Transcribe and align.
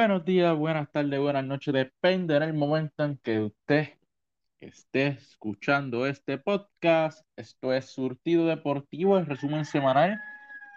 Buenos 0.00 0.24
días, 0.24 0.56
buenas 0.56 0.90
tardes, 0.90 1.20
buenas 1.20 1.44
noches, 1.44 1.74
depende 1.74 2.40
del 2.40 2.54
momento 2.54 3.04
en 3.04 3.18
que 3.18 3.40
usted 3.40 3.98
esté 4.58 5.08
escuchando 5.08 6.06
este 6.06 6.38
podcast. 6.38 7.22
Esto 7.36 7.74
es 7.74 7.90
Surtido 7.90 8.46
Deportivo, 8.46 9.18
el 9.18 9.26
resumen 9.26 9.66
semanal 9.66 10.18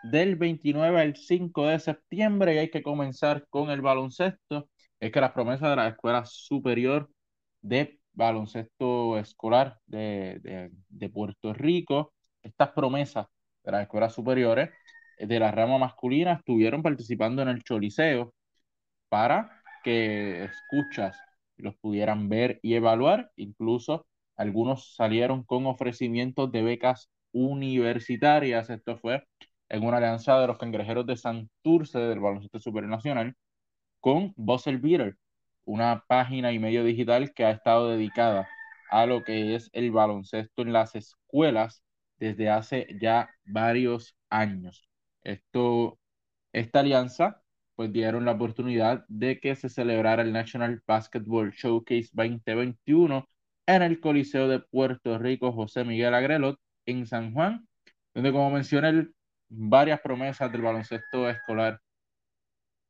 del 0.03 0.35
29 0.35 0.99
al 0.99 1.15
5 1.15 1.67
de 1.67 1.79
septiembre 1.79 2.55
y 2.55 2.57
hay 2.57 2.69
que 2.69 2.83
comenzar 2.83 3.47
con 3.49 3.69
el 3.69 3.79
baloncesto. 3.79 4.69
Es 4.99 5.13
que 5.13 5.21
las 5.21 5.31
promesas 5.31 5.69
de 5.69 5.75
la 5.77 5.87
Escuela 5.87 6.25
Superior 6.25 7.09
de 7.61 8.01
Baloncesto 8.11 9.17
Escolar 9.17 9.79
de, 9.85 10.69
de 10.89 11.09
Puerto 11.09 11.53
Rico, 11.53 12.13
estas 12.41 12.71
promesas 12.71 13.27
de 13.63 13.71
las 13.71 13.83
escuelas 13.83 14.13
superiores 14.13 14.69
de 15.17 15.39
la 15.39 15.49
rama 15.51 15.77
masculina 15.77 16.33
estuvieron 16.33 16.83
participando 16.83 17.41
en 17.41 17.47
el 17.47 17.63
Choliseo 17.63 18.33
para 19.13 19.61
que 19.83 20.45
escuchas 20.45 21.15
los 21.57 21.75
pudieran 21.75 22.29
ver 22.29 22.59
y 22.63 22.73
evaluar. 22.73 23.29
Incluso 23.35 24.07
algunos 24.35 24.95
salieron 24.95 25.43
con 25.43 25.67
ofrecimientos 25.67 26.51
de 26.51 26.63
becas 26.63 27.11
universitarias. 27.31 28.71
Esto 28.71 28.97
fue 28.97 29.23
en 29.69 29.85
una 29.85 29.97
alianza 29.97 30.39
de 30.39 30.47
los 30.47 30.57
cangrejeros 30.57 31.05
de 31.05 31.15
Santurce 31.15 31.99
del 31.99 32.21
Baloncesto 32.21 32.59
Supernacional 32.59 33.35
con 33.99 34.33
Buzzer 34.35 34.79
Beater, 34.79 35.15
una 35.63 36.03
página 36.07 36.51
y 36.51 36.57
medio 36.57 36.83
digital 36.83 37.35
que 37.35 37.45
ha 37.45 37.51
estado 37.51 37.91
dedicada 37.91 38.47
a 38.89 39.05
lo 39.05 39.23
que 39.23 39.53
es 39.53 39.69
el 39.73 39.91
baloncesto 39.91 40.63
en 40.63 40.73
las 40.73 40.95
escuelas 40.95 41.83
desde 42.17 42.49
hace 42.49 42.87
ya 42.99 43.29
varios 43.45 44.15
años. 44.31 44.89
Esto, 45.21 45.99
esta 46.51 46.79
alianza 46.79 47.42
pues 47.75 47.91
dieron 47.91 48.25
la 48.25 48.33
oportunidad 48.33 49.05
de 49.07 49.39
que 49.39 49.55
se 49.55 49.69
celebrara 49.69 50.23
el 50.23 50.33
National 50.33 50.81
Basketball 50.85 51.51
Showcase 51.51 52.09
2021 52.13 53.27
en 53.65 53.81
el 53.81 53.99
Coliseo 53.99 54.47
de 54.47 54.59
Puerto 54.59 55.17
Rico 55.17 55.51
José 55.51 55.83
Miguel 55.83 56.13
Agrelot 56.13 56.59
en 56.85 57.07
San 57.07 57.33
Juan, 57.33 57.67
donde 58.13 58.31
como 58.31 58.51
mencioné, 58.51 59.07
varias 59.49 60.01
promesas 60.01 60.51
del 60.51 60.61
baloncesto 60.61 61.29
escolar, 61.29 61.79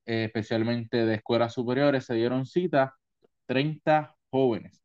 eh, 0.06 0.26
especialmente 0.26 1.06
de 1.06 1.16
escuelas 1.16 1.54
superiores, 1.54 2.06
se 2.06 2.16
dieron 2.16 2.46
cita, 2.46 2.96
30 3.46 4.16
jóvenes. 4.32 4.82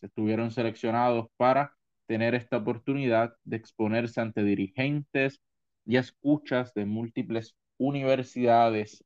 Se 0.00 0.06
estuvieron 0.06 0.50
seleccionados 0.50 1.26
para 1.36 1.74
tener 2.06 2.34
esta 2.34 2.58
oportunidad 2.58 3.34
de 3.44 3.56
exponerse 3.56 4.20
ante 4.20 4.42
dirigentes 4.42 5.42
y 5.84 5.96
escuchas 5.96 6.72
de 6.74 6.84
múltiples 6.86 7.56
universidades 7.78 9.04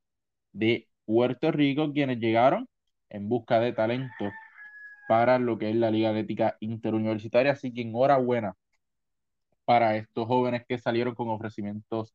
de 0.53 0.89
Puerto 1.05 1.51
Rico, 1.53 1.93
quienes 1.93 2.19
llegaron 2.19 2.69
en 3.11 3.29
busca 3.29 3.61
de 3.61 3.73
talento 3.73 4.31
para 5.09 5.39
lo 5.39 5.59
que 5.59 5.71
es 5.71 5.77
la 5.77 5.91
Liga 5.91 6.11
Atlética 6.11 6.57
Interuniversitaria. 6.61 7.53
Así 7.53 7.73
que 7.73 7.83
enhorabuena 7.83 8.55
para 9.65 9.97
estos 9.97 10.27
jóvenes 10.27 10.65
que 10.69 10.79
salieron 10.79 11.15
con 11.15 11.29
ofrecimientos 11.29 12.15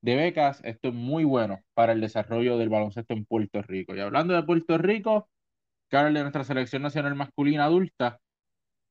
de 0.00 0.16
becas. 0.16 0.60
Esto 0.64 0.88
es 0.88 0.94
muy 0.94 1.24
bueno 1.24 1.60
para 1.74 1.92
el 1.92 2.00
desarrollo 2.00 2.58
del 2.58 2.68
baloncesto 2.68 3.14
en 3.14 3.24
Puerto 3.24 3.62
Rico. 3.62 3.94
Y 3.94 4.00
hablando 4.00 4.34
de 4.34 4.42
Puerto 4.42 4.78
Rico, 4.78 5.28
Carl 5.88 6.14
de 6.14 6.22
nuestra 6.22 6.44
selección 6.44 6.82
nacional 6.82 7.14
masculina 7.14 7.64
adulta, 7.64 8.20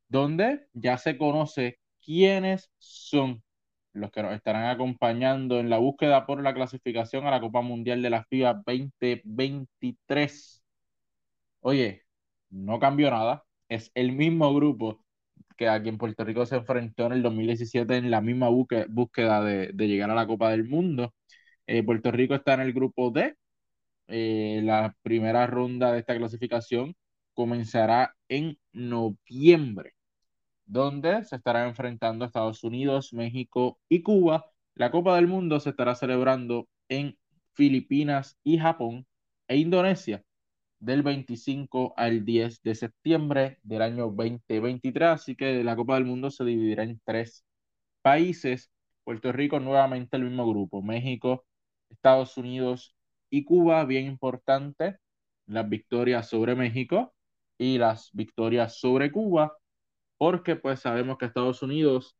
donde 0.07 0.67
ya 0.73 0.97
se 0.97 1.17
conoce 1.17 1.79
quiénes 2.03 2.71
son 2.77 3.43
los 3.93 4.11
que 4.11 4.23
nos 4.23 4.33
estarán 4.33 4.65
acompañando 4.69 5.59
en 5.59 5.69
la 5.69 5.77
búsqueda 5.77 6.25
por 6.25 6.41
la 6.41 6.53
clasificación 6.53 7.27
a 7.27 7.31
la 7.31 7.41
Copa 7.41 7.61
Mundial 7.61 8.01
de 8.01 8.09
la 8.09 8.23
FIBA 8.25 8.63
2023. 8.65 10.63
Oye, 11.61 12.03
no 12.49 12.79
cambió 12.79 13.09
nada, 13.11 13.43
es 13.69 13.91
el 13.95 14.11
mismo 14.13 14.53
grupo 14.53 15.03
que 15.57 15.69
aquí 15.69 15.89
en 15.89 15.97
Puerto 15.97 16.23
Rico 16.25 16.45
se 16.45 16.57
enfrentó 16.57 17.05
en 17.07 17.13
el 17.13 17.23
2017 17.23 17.97
en 17.97 18.11
la 18.11 18.21
misma 18.21 18.49
búsqueda 18.49 19.43
de, 19.43 19.73
llegar 19.87 20.11
a 20.11 20.15
la 20.15 20.27
Copa 20.27 20.51
del 20.51 20.65
Mundo. 20.65 21.13
Eh, 21.67 21.83
Puerto 21.83 22.11
Rico 22.11 22.35
está 22.35 22.55
en 22.55 22.61
el 22.61 22.73
grupo 22.73 23.11
D. 23.11 23.35
Eh, 24.07 24.61
la 24.63 24.95
primera 25.03 25.47
ronda 25.47 25.91
de 25.93 25.99
esta 25.99 26.17
clasificación 26.17 26.95
comenzará 27.33 28.15
en 28.29 28.59
noviembre 28.73 29.93
donde 30.65 31.23
se 31.25 31.35
estarán 31.35 31.69
enfrentando 31.69 32.25
Estados 32.25 32.63
Unidos, 32.63 33.13
México 33.13 33.79
y 33.89 34.03
Cuba. 34.03 34.45
La 34.75 34.91
Copa 34.91 35.15
del 35.15 35.27
Mundo 35.27 35.59
se 35.59 35.69
estará 35.71 35.95
celebrando 35.95 36.67
en 36.89 37.17
Filipinas 37.53 38.37
y 38.43 38.57
Japón 38.57 39.05
e 39.47 39.57
Indonesia 39.57 40.23
del 40.79 41.03
25 41.03 41.93
al 41.95 42.25
10 42.25 42.61
de 42.61 42.75
septiembre 42.75 43.59
del 43.63 43.81
año 43.81 44.11
2023. 44.11 45.09
Así 45.09 45.35
que 45.35 45.63
la 45.63 45.75
Copa 45.75 45.95
del 45.95 46.05
Mundo 46.05 46.29
se 46.31 46.43
dividirá 46.43 46.83
en 46.83 46.99
tres 47.05 47.45
países. 48.01 48.71
Puerto 49.03 49.31
Rico 49.31 49.59
nuevamente 49.59 50.17
el 50.17 50.23
mismo 50.23 50.49
grupo. 50.49 50.81
México, 50.81 51.45
Estados 51.89 52.37
Unidos 52.37 52.95
y 53.29 53.43
Cuba, 53.45 53.85
bien 53.85 54.05
importante, 54.07 54.97
las 55.45 55.67
victorias 55.69 56.29
sobre 56.29 56.55
México 56.55 57.13
y 57.57 57.77
las 57.77 58.09
victorias 58.13 58.79
sobre 58.79 59.11
Cuba 59.11 59.53
porque 60.17 60.55
pues 60.55 60.79
sabemos 60.81 61.17
que 61.17 61.25
Estados 61.25 61.61
Unidos 61.63 62.15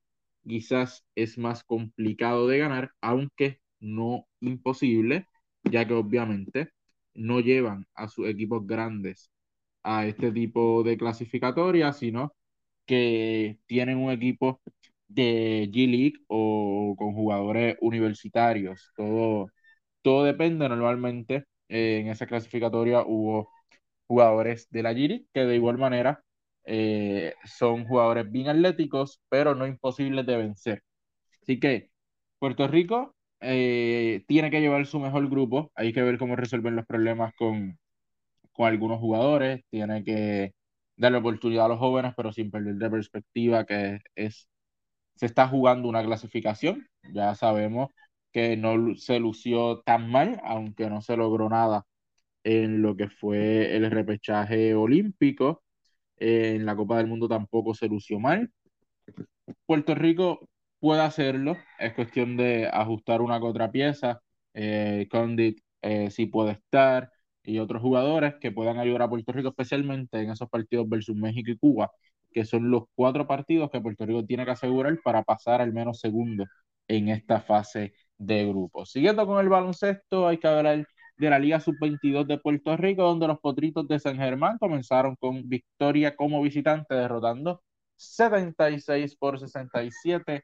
quizás 0.48 1.06
es 1.16 1.38
más 1.38 1.64
complicado 1.64 2.48
de 2.48 2.60
ganar, 2.60 2.92
aunque 3.02 3.60
no 3.80 4.28
imposible, 4.42 5.28
ya 5.64 5.88
que 5.88 5.94
obviamente 5.94 6.70
no 7.14 7.40
llevan 7.40 7.88
a 7.96 8.08
sus 8.10 8.28
equipos 8.28 8.66
grandes 8.68 9.32
a 9.84 10.06
este 10.08 10.32
tipo 10.32 10.84
de 10.84 10.98
clasificatoria, 10.98 11.94
sino 11.94 12.34
que 12.86 13.60
tienen 13.68 13.98
un 13.98 14.12
equipo 14.12 14.62
de 15.08 15.70
G-League 15.74 16.24
o 16.28 16.96
con 16.98 17.14
jugadores 17.14 17.78
universitarios. 17.82 18.92
Todo, 18.96 19.48
todo 20.02 20.24
depende. 20.26 20.70
Normalmente 20.70 21.46
eh, 21.70 22.00
en 22.02 22.08
esa 22.10 22.28
clasificatoria 22.28 23.04
hubo 23.06 23.52
jugadores 24.08 24.70
de 24.72 24.84
la 24.84 24.94
G-League 24.94 25.28
que 25.34 25.42
de 25.46 25.56
igual 25.56 25.78
manera 25.78 26.24
eh, 26.66 27.34
son 27.46 27.86
jugadores 27.88 28.32
bien 28.32 28.50
atléticos, 28.50 29.22
pero 29.30 29.56
no 29.56 29.68
imposibles 29.68 30.26
de 30.26 30.38
vencer. 30.38 30.84
Así 31.42 31.60
que 31.60 31.92
Puerto 32.40 32.68
Rico 32.68 33.16
eh, 33.42 34.24
tiene 34.28 34.52
que 34.52 34.62
llevar 34.62 34.86
su 34.86 35.00
mejor 35.00 35.30
grupo. 35.30 35.72
Hay 35.76 35.94
que 35.94 36.02
ver 36.04 36.18
cómo 36.18 36.36
resuelven 36.36 36.76
los 36.76 36.86
problemas 36.86 37.34
con, 37.36 37.78
con 38.52 38.68
algunos 38.68 39.00
jugadores. 39.00 39.62
Tiene 39.70 40.04
que 40.04 40.54
darle 40.96 41.18
oportunidad 41.20 41.66
a 41.66 41.70
los 41.70 41.80
jóvenes, 41.80 42.14
pero 42.16 42.32
sin 42.34 42.52
perder 42.52 42.76
de 42.76 42.90
perspectiva 42.90 43.66
que 43.66 44.00
es, 44.16 44.50
se 45.16 45.26
está 45.28 45.48
jugando 45.48 45.90
una 45.90 46.04
clasificación. 46.06 46.88
Ya 47.14 47.36
sabemos 47.36 47.90
que 48.32 48.58
no 48.58 48.96
se 48.96 49.20
lució 49.20 49.82
tan 49.82 50.10
mal, 50.10 50.42
aunque 50.44 50.90
no 50.90 51.02
se 51.02 51.18
logró 51.18 51.50
nada 51.50 51.86
en 52.44 52.82
lo 52.82 52.96
que 52.98 53.10
fue 53.10 53.76
el 53.76 53.90
repechaje 53.92 54.76
olímpico 54.76 55.63
en 56.24 56.66
la 56.66 56.76
Copa 56.76 56.98
del 56.98 57.08
Mundo 57.08 57.28
tampoco 57.28 57.74
se 57.74 57.88
lució 57.88 58.20
mal. 58.20 58.50
Puerto 59.66 59.96
Rico 59.96 60.48
puede 60.80 61.02
hacerlo, 61.02 61.58
es 61.80 61.94
cuestión 61.94 62.38
de 62.38 62.68
ajustar 62.72 63.22
una 63.22 63.40
que 63.40 63.46
otra 63.46 63.72
pieza. 63.72 64.22
Eh, 64.54 65.08
Condit 65.12 65.60
eh, 65.82 66.10
sí 66.12 66.26
puede 66.28 66.52
estar 66.54 67.12
y 67.44 67.60
otros 67.60 67.82
jugadores 67.82 68.36
que 68.40 68.52
puedan 68.52 68.80
ayudar 68.80 69.04
a 69.04 69.10
Puerto 69.10 69.32
Rico, 69.34 69.50
especialmente 69.50 70.20
en 70.22 70.32
esos 70.32 70.50
partidos 70.50 70.88
versus 70.88 71.16
México 71.16 71.52
y 71.52 71.58
Cuba, 71.58 71.92
que 72.32 72.46
son 72.46 72.72
los 72.72 72.84
cuatro 72.96 73.28
partidos 73.28 73.70
que 73.72 73.82
Puerto 73.82 74.06
Rico 74.06 74.26
tiene 74.26 74.46
que 74.46 74.52
asegurar 74.52 74.98
para 75.04 75.24
pasar 75.24 75.62
al 75.62 75.74
menos 75.74 76.00
segundo 76.00 76.46
en 76.88 77.10
esta 77.10 77.42
fase 77.42 77.94
de 78.18 78.46
grupo. 78.48 78.86
Siguiendo 78.86 79.26
con 79.28 79.40
el 79.42 79.50
baloncesto, 79.50 80.28
hay 80.28 80.38
que 80.38 80.48
hablar 80.48 80.88
de 81.18 81.30
la 81.30 81.40
Liga 81.40 81.60
Sub-22 81.60 82.26
de 82.26 82.38
Puerto 82.40 82.76
Rico, 82.78 83.04
donde 83.04 83.28
los 83.28 83.40
Potritos 83.40 83.88
de 83.88 84.00
San 84.00 84.18
Germán 84.18 84.58
comenzaron 84.58 85.16
con 85.16 85.48
victoria 85.48 86.16
como 86.16 86.42
visitante, 86.42 86.96
derrotando 86.96 87.62
76 87.98 89.16
por 89.16 89.40
67 89.40 90.44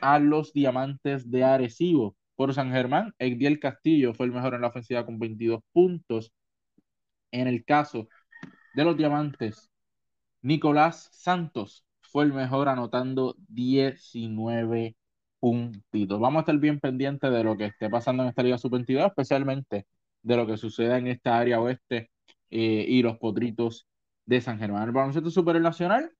a 0.00 0.18
los 0.18 0.52
Diamantes 0.52 1.30
de 1.30 1.44
Arecibo. 1.44 2.16
Por 2.34 2.54
San 2.54 2.72
Germán, 2.72 3.14
Egdiel 3.18 3.60
Castillo 3.60 4.14
fue 4.14 4.26
el 4.26 4.32
mejor 4.32 4.54
en 4.54 4.62
la 4.62 4.68
ofensiva 4.68 5.06
con 5.06 5.18
22 5.18 5.60
puntos. 5.72 6.32
En 7.30 7.46
el 7.46 7.64
caso 7.64 8.08
de 8.74 8.84
los 8.84 8.96
Diamantes, 8.96 9.70
Nicolás 10.42 11.08
Santos 11.12 11.86
fue 12.00 12.24
el 12.24 12.32
mejor 12.32 12.68
anotando 12.68 13.36
19 13.48 14.96
puntito. 15.42 16.20
Vamos 16.20 16.38
a 16.38 16.42
estar 16.42 16.56
bien 16.58 16.78
pendientes 16.78 17.28
de 17.32 17.42
lo 17.42 17.56
que 17.56 17.66
esté 17.66 17.90
pasando 17.90 18.22
en 18.22 18.28
esta 18.28 18.44
Liga 18.44 18.58
Sub-22, 18.58 19.08
especialmente 19.08 19.86
de 20.22 20.36
lo 20.36 20.46
que 20.46 20.56
suceda 20.56 20.98
en 20.98 21.08
esta 21.08 21.36
área 21.36 21.60
oeste 21.60 22.12
eh, 22.48 22.86
y 22.88 23.02
los 23.02 23.18
potritos 23.18 23.88
de 24.24 24.40
San 24.40 24.60
Germán. 24.60 24.84
El 24.84 24.92
baloncesto 24.92 25.32
superior 25.32 25.64
nacional, 25.64 26.12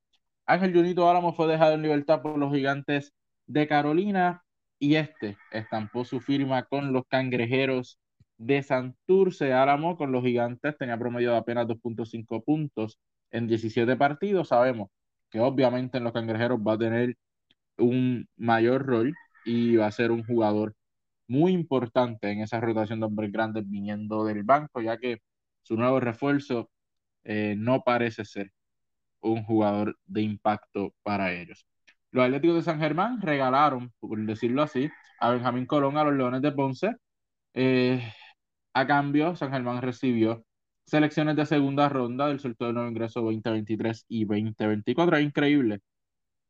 Ángel 0.44 0.74
Junito 0.74 1.08
Álamo 1.08 1.34
fue 1.34 1.46
dejado 1.46 1.74
en 1.74 1.82
libertad 1.82 2.20
por 2.20 2.36
los 2.36 2.52
gigantes 2.52 3.12
de 3.46 3.68
Carolina 3.68 4.42
y 4.80 4.96
este 4.96 5.36
estampó 5.52 6.04
su 6.04 6.20
firma 6.20 6.64
con 6.64 6.92
los 6.92 7.04
cangrejeros 7.08 8.00
de 8.38 8.60
Santurce 8.64 9.52
Álamo 9.52 9.96
con 9.96 10.10
los 10.10 10.24
gigantes 10.24 10.76
tenía 10.76 10.98
promedio 10.98 11.30
de 11.30 11.36
apenas 11.36 11.68
2.5 11.68 12.42
puntos 12.44 12.98
en 13.30 13.46
17 13.46 13.94
partidos. 13.94 14.48
Sabemos 14.48 14.88
que 15.30 15.38
obviamente 15.38 15.98
en 15.98 16.04
los 16.04 16.12
cangrejeros 16.12 16.58
va 16.58 16.72
a 16.72 16.78
tener 16.78 17.14
un 17.78 18.28
mayor 18.36 18.86
rol 18.86 19.14
y 19.44 19.76
va 19.76 19.86
a 19.86 19.92
ser 19.92 20.10
un 20.12 20.24
jugador 20.24 20.74
muy 21.28 21.52
importante 21.52 22.30
en 22.30 22.40
esa 22.40 22.60
rotación 22.60 23.00
de 23.00 23.06
hombres 23.06 23.32
grandes 23.32 23.68
viniendo 23.68 24.24
del 24.24 24.42
banco, 24.44 24.80
ya 24.82 24.98
que 24.98 25.18
su 25.62 25.76
nuevo 25.76 26.00
refuerzo 26.00 26.70
eh, 27.24 27.54
no 27.56 27.82
parece 27.82 28.24
ser 28.24 28.52
un 29.20 29.44
jugador 29.44 29.96
de 30.06 30.22
impacto 30.22 30.94
para 31.02 31.32
ellos. 31.32 31.66
Los 32.10 32.24
Atléticos 32.24 32.56
de 32.56 32.62
San 32.62 32.80
Germán 32.80 33.20
regalaron, 33.22 33.92
por 34.00 34.18
decirlo 34.26 34.62
así, 34.62 34.90
a 35.20 35.30
Benjamín 35.30 35.66
Colón 35.66 35.96
a 35.96 36.04
los 36.04 36.14
Leones 36.14 36.42
de 36.42 36.52
Ponce. 36.52 36.96
Eh, 37.54 38.02
a 38.74 38.86
cambio, 38.86 39.36
San 39.36 39.52
Germán 39.52 39.82
recibió 39.82 40.44
selecciones 40.86 41.36
de 41.36 41.46
segunda 41.46 41.88
ronda 41.88 42.28
del 42.28 42.40
sorteo 42.40 42.68
de 42.68 42.72
nuevo 42.74 42.88
ingreso 42.90 43.22
2023 43.22 44.04
y 44.08 44.24
2024. 44.24 45.16
Es 45.16 45.24
increíble 45.24 45.80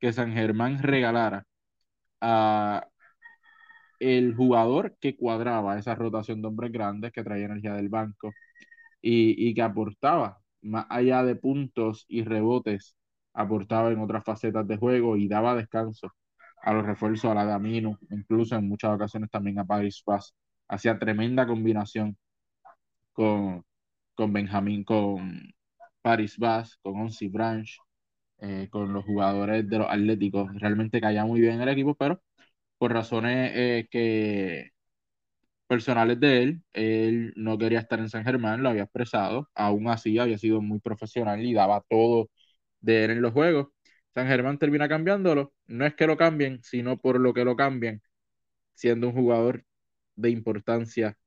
que 0.03 0.13
San 0.13 0.33
Germán 0.35 0.83
regalara 0.83 1.47
a 2.21 2.89
el 4.01 4.35
jugador 4.35 4.97
que 5.01 5.17
cuadraba 5.17 5.79
esa 5.79 5.95
rotación 5.95 6.43
de 6.43 6.49
hombres 6.49 6.73
grandes, 6.73 7.13
que 7.13 7.23
traía 7.23 7.47
energía 7.47 7.75
del 7.75 7.89
banco 7.89 8.33
y, 9.03 9.49
y 9.49 9.55
que 9.55 9.63
aportaba 9.63 10.41
más 10.63 10.87
allá 10.91 11.23
de 11.25 11.37
puntos 11.37 12.05
y 12.09 12.25
rebotes, 12.25 12.97
aportaba 13.35 13.93
en 13.93 14.01
otras 14.01 14.25
facetas 14.25 14.67
de 14.69 14.77
juego 14.77 15.17
y 15.17 15.29
daba 15.29 15.55
descanso 15.57 16.13
a 16.63 16.73
los 16.75 16.87
refuerzos, 16.87 17.31
a 17.31 17.35
la 17.35 17.59
de 17.59 17.97
incluso 18.11 18.57
en 18.57 18.69
muchas 18.69 18.93
ocasiones 18.95 19.31
también 19.31 19.59
a 19.61 19.65
Paris 19.65 20.03
Paz. 20.05 20.35
Hacía 20.69 20.99
tremenda 20.99 21.47
combinación 21.47 22.17
con, 23.13 23.65
con 24.15 24.33
Benjamín, 24.33 24.85
con 24.85 25.55
Paris 26.03 26.39
Bass, 26.39 26.79
con 26.83 27.01
Onsi 27.01 27.29
Branch, 27.29 27.69
eh, 28.43 28.69
con 28.71 28.93
los 28.95 29.05
jugadores 29.07 29.69
de 29.71 29.79
los 29.81 29.89
Atléticos. 29.91 30.51
Realmente 30.61 31.01
caía 31.03 31.27
muy 31.27 31.41
bien 31.43 31.63
el 31.63 31.71
equipo, 31.71 31.97
pero 31.97 32.23
por 32.79 32.93
razones 32.95 33.53
eh, 33.55 33.89
que 33.91 34.71
personales 35.67 36.21
de 36.21 36.43
él, 36.43 36.63
él 36.73 37.33
no 37.37 37.57
quería 37.59 37.81
estar 37.81 37.99
en 37.99 38.11
San 38.11 38.25
Germán, 38.25 38.63
lo 38.63 38.69
había 38.71 38.83
expresado, 38.85 39.49
aún 39.55 39.89
así 39.89 40.19
había 40.19 40.39
sido 40.39 40.61
muy 40.61 40.81
profesional 40.81 41.41
y 41.45 41.55
daba 41.55 41.83
todo 41.89 42.31
de 42.81 43.05
él 43.05 43.11
en 43.13 43.23
los 43.23 43.33
juegos. 43.33 43.69
San 44.15 44.27
Germán 44.29 44.59
termina 44.59 44.89
cambiándolo, 44.89 45.53
no 45.67 45.87
es 45.87 45.95
que 45.95 46.07
lo 46.07 46.17
cambien, 46.19 46.63
sino 46.63 46.99
por 46.99 47.19
lo 47.21 47.33
que 47.35 47.45
lo 47.45 47.57
cambian, 47.57 48.03
siendo 48.75 49.09
un 49.09 49.15
jugador 49.15 49.65
de 50.17 50.31
importancia 50.31 51.19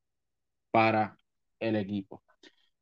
para 0.72 1.18
el 1.62 1.78
equipo. 1.78 2.24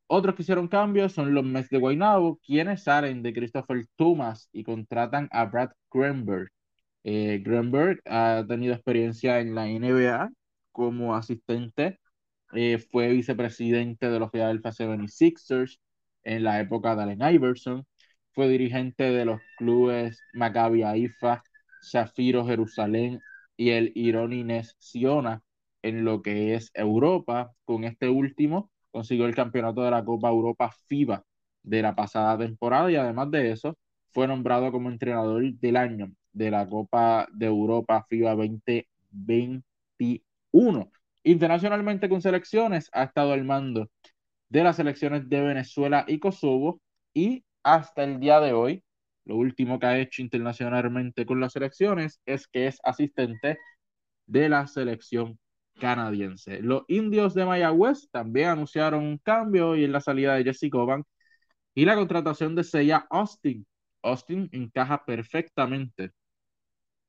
Otros 0.07 0.35
que 0.35 0.43
hicieron 0.43 0.67
cambios 0.67 1.13
son 1.13 1.33
los 1.33 1.43
Mets 1.43 1.69
de 1.69 1.79
Guaynabo, 1.79 2.39
quienes 2.45 2.83
salen 2.83 3.23
de 3.23 3.33
Christopher 3.33 3.85
Thomas 3.95 4.49
y 4.51 4.63
contratan 4.63 5.27
a 5.31 5.45
Brad 5.45 5.71
Greenberg. 5.91 6.49
Eh, 7.03 7.43
ha 8.05 8.45
tenido 8.47 8.73
experiencia 8.73 9.39
en 9.39 9.55
la 9.55 9.67
NBA 9.67 10.29
como 10.71 11.15
asistente, 11.15 11.99
eh, 12.53 12.77
fue 12.79 13.09
vicepresidente 13.09 14.09
de 14.09 14.19
los 14.19 14.31
Philadelphia 14.31 14.71
76ers 14.71 15.79
en 16.23 16.43
la 16.43 16.59
época 16.61 16.95
de 16.95 17.03
Allen 17.03 17.21
Iverson, 17.35 17.85
fue 18.33 18.47
dirigente 18.49 19.03
de 19.11 19.25
los 19.25 19.41
clubes 19.57 20.19
Maccabi 20.33 20.83
Haifa, 20.83 21.43
Shafiro 21.83 22.45
Jerusalén 22.45 23.19
y 23.57 23.69
el 23.71 23.91
Ironi 23.95 24.45
Siona 24.79 25.43
en 25.81 26.05
lo 26.05 26.21
que 26.21 26.55
es 26.55 26.71
Europa. 26.73 27.53
Con 27.65 27.83
este 27.83 28.09
último 28.09 28.71
consiguió 28.93 29.25
el 29.25 29.35
campeonato 29.35 29.81
de 29.81 29.91
la 29.91 30.05
Copa 30.05 30.29
Europa 30.29 30.71
FIBA 30.87 31.25
de 31.63 31.81
la 31.81 31.95
pasada 31.95 32.37
temporada 32.37 32.91
y 32.91 32.95
además 32.95 33.31
de 33.31 33.51
eso 33.51 33.77
fue 34.11 34.27
nombrado 34.27 34.71
como 34.71 34.89
entrenador 34.89 35.43
del 35.55 35.77
año 35.77 36.11
de 36.31 36.51
la 36.51 36.67
Copa 36.67 37.27
de 37.33 37.47
Europa 37.47 38.05
FIBA 38.07 38.35
2021. 38.35 40.91
Internacionalmente 41.23 42.07
con 42.07 42.21
selecciones 42.21 42.89
ha 42.93 43.03
estado 43.03 43.33
al 43.33 43.43
mando 43.43 43.89
de 44.49 44.63
las 44.63 44.75
selecciones 44.75 45.27
de 45.27 45.41
Venezuela 45.41 46.05
y 46.07 46.19
Kosovo 46.19 46.79
y 47.13 47.43
hasta 47.63 48.03
el 48.03 48.19
día 48.19 48.39
de 48.39 48.53
hoy, 48.53 48.83
lo 49.25 49.37
último 49.37 49.79
que 49.79 49.87
ha 49.87 49.97
hecho 49.97 50.21
internacionalmente 50.21 51.25
con 51.25 51.39
las 51.39 51.53
selecciones 51.53 52.21
es 52.25 52.47
que 52.47 52.67
es 52.67 52.77
asistente 52.83 53.57
de 54.27 54.49
la 54.49 54.67
selección 54.67 55.39
canadiense. 55.79 56.61
Los 56.61 56.83
indios 56.87 57.33
de 57.33 57.45
Mayagüez 57.45 58.09
también 58.11 58.49
anunciaron 58.49 59.03
un 59.03 59.17
cambio 59.17 59.75
y 59.75 59.83
en 59.83 59.91
la 59.91 60.01
salida 60.01 60.35
de 60.35 60.43
Jesse 60.45 60.69
Coban 60.71 61.03
y 61.75 61.85
la 61.85 61.95
contratación 61.95 62.55
de 62.55 62.63
Seiya 62.63 63.07
Austin. 63.09 63.65
Austin 64.03 64.49
encaja 64.51 65.05
perfectamente 65.05 66.11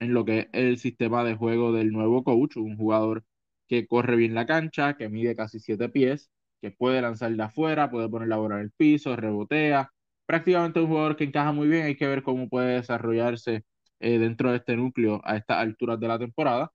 en 0.01 0.15
lo 0.15 0.25
que 0.25 0.41
es 0.41 0.49
el 0.53 0.79
sistema 0.79 1.25
de 1.25 1.35
juego 1.37 1.73
del 1.73 1.93
nuevo 1.93 2.25
coach, 2.25 2.57
un 2.57 2.77
jugador 2.77 3.25
que 3.69 3.87
corre 3.87 4.17
bien 4.17 4.35
la 4.35 4.47
cancha, 4.47 4.97
que 4.97 5.09
mide 5.09 5.37
casi 5.37 5.61
siete 5.61 5.89
pies, 5.89 6.31
que 6.61 6.71
puede 6.71 7.01
lanzar 7.03 7.33
de 7.35 7.43
afuera, 7.43 7.91
puede 7.91 8.09
poner 8.09 8.29
la 8.29 8.37
bola 8.37 8.57
en 8.57 8.63
el 8.63 8.73
piso, 8.73 9.17
rebotea. 9.17 9.91
Prácticamente 10.27 10.81
un 10.81 10.89
jugador 10.89 11.17
que 11.17 11.25
encaja 11.25 11.53
muy 11.53 11.69
bien, 11.69 11.85
hay 11.87 11.97
que 11.97 12.07
ver 12.07 12.23
cómo 12.23 12.49
puede 12.49 12.77
desarrollarse 12.77 13.65
eh, 14.01 14.19
dentro 14.19 14.51
de 14.51 14.59
este 14.59 14.77
núcleo 14.77 15.21
a 15.25 15.37
estas 15.37 15.59
alturas 15.59 16.01
de 16.01 16.09
la 16.09 16.19
temporada, 16.19 16.73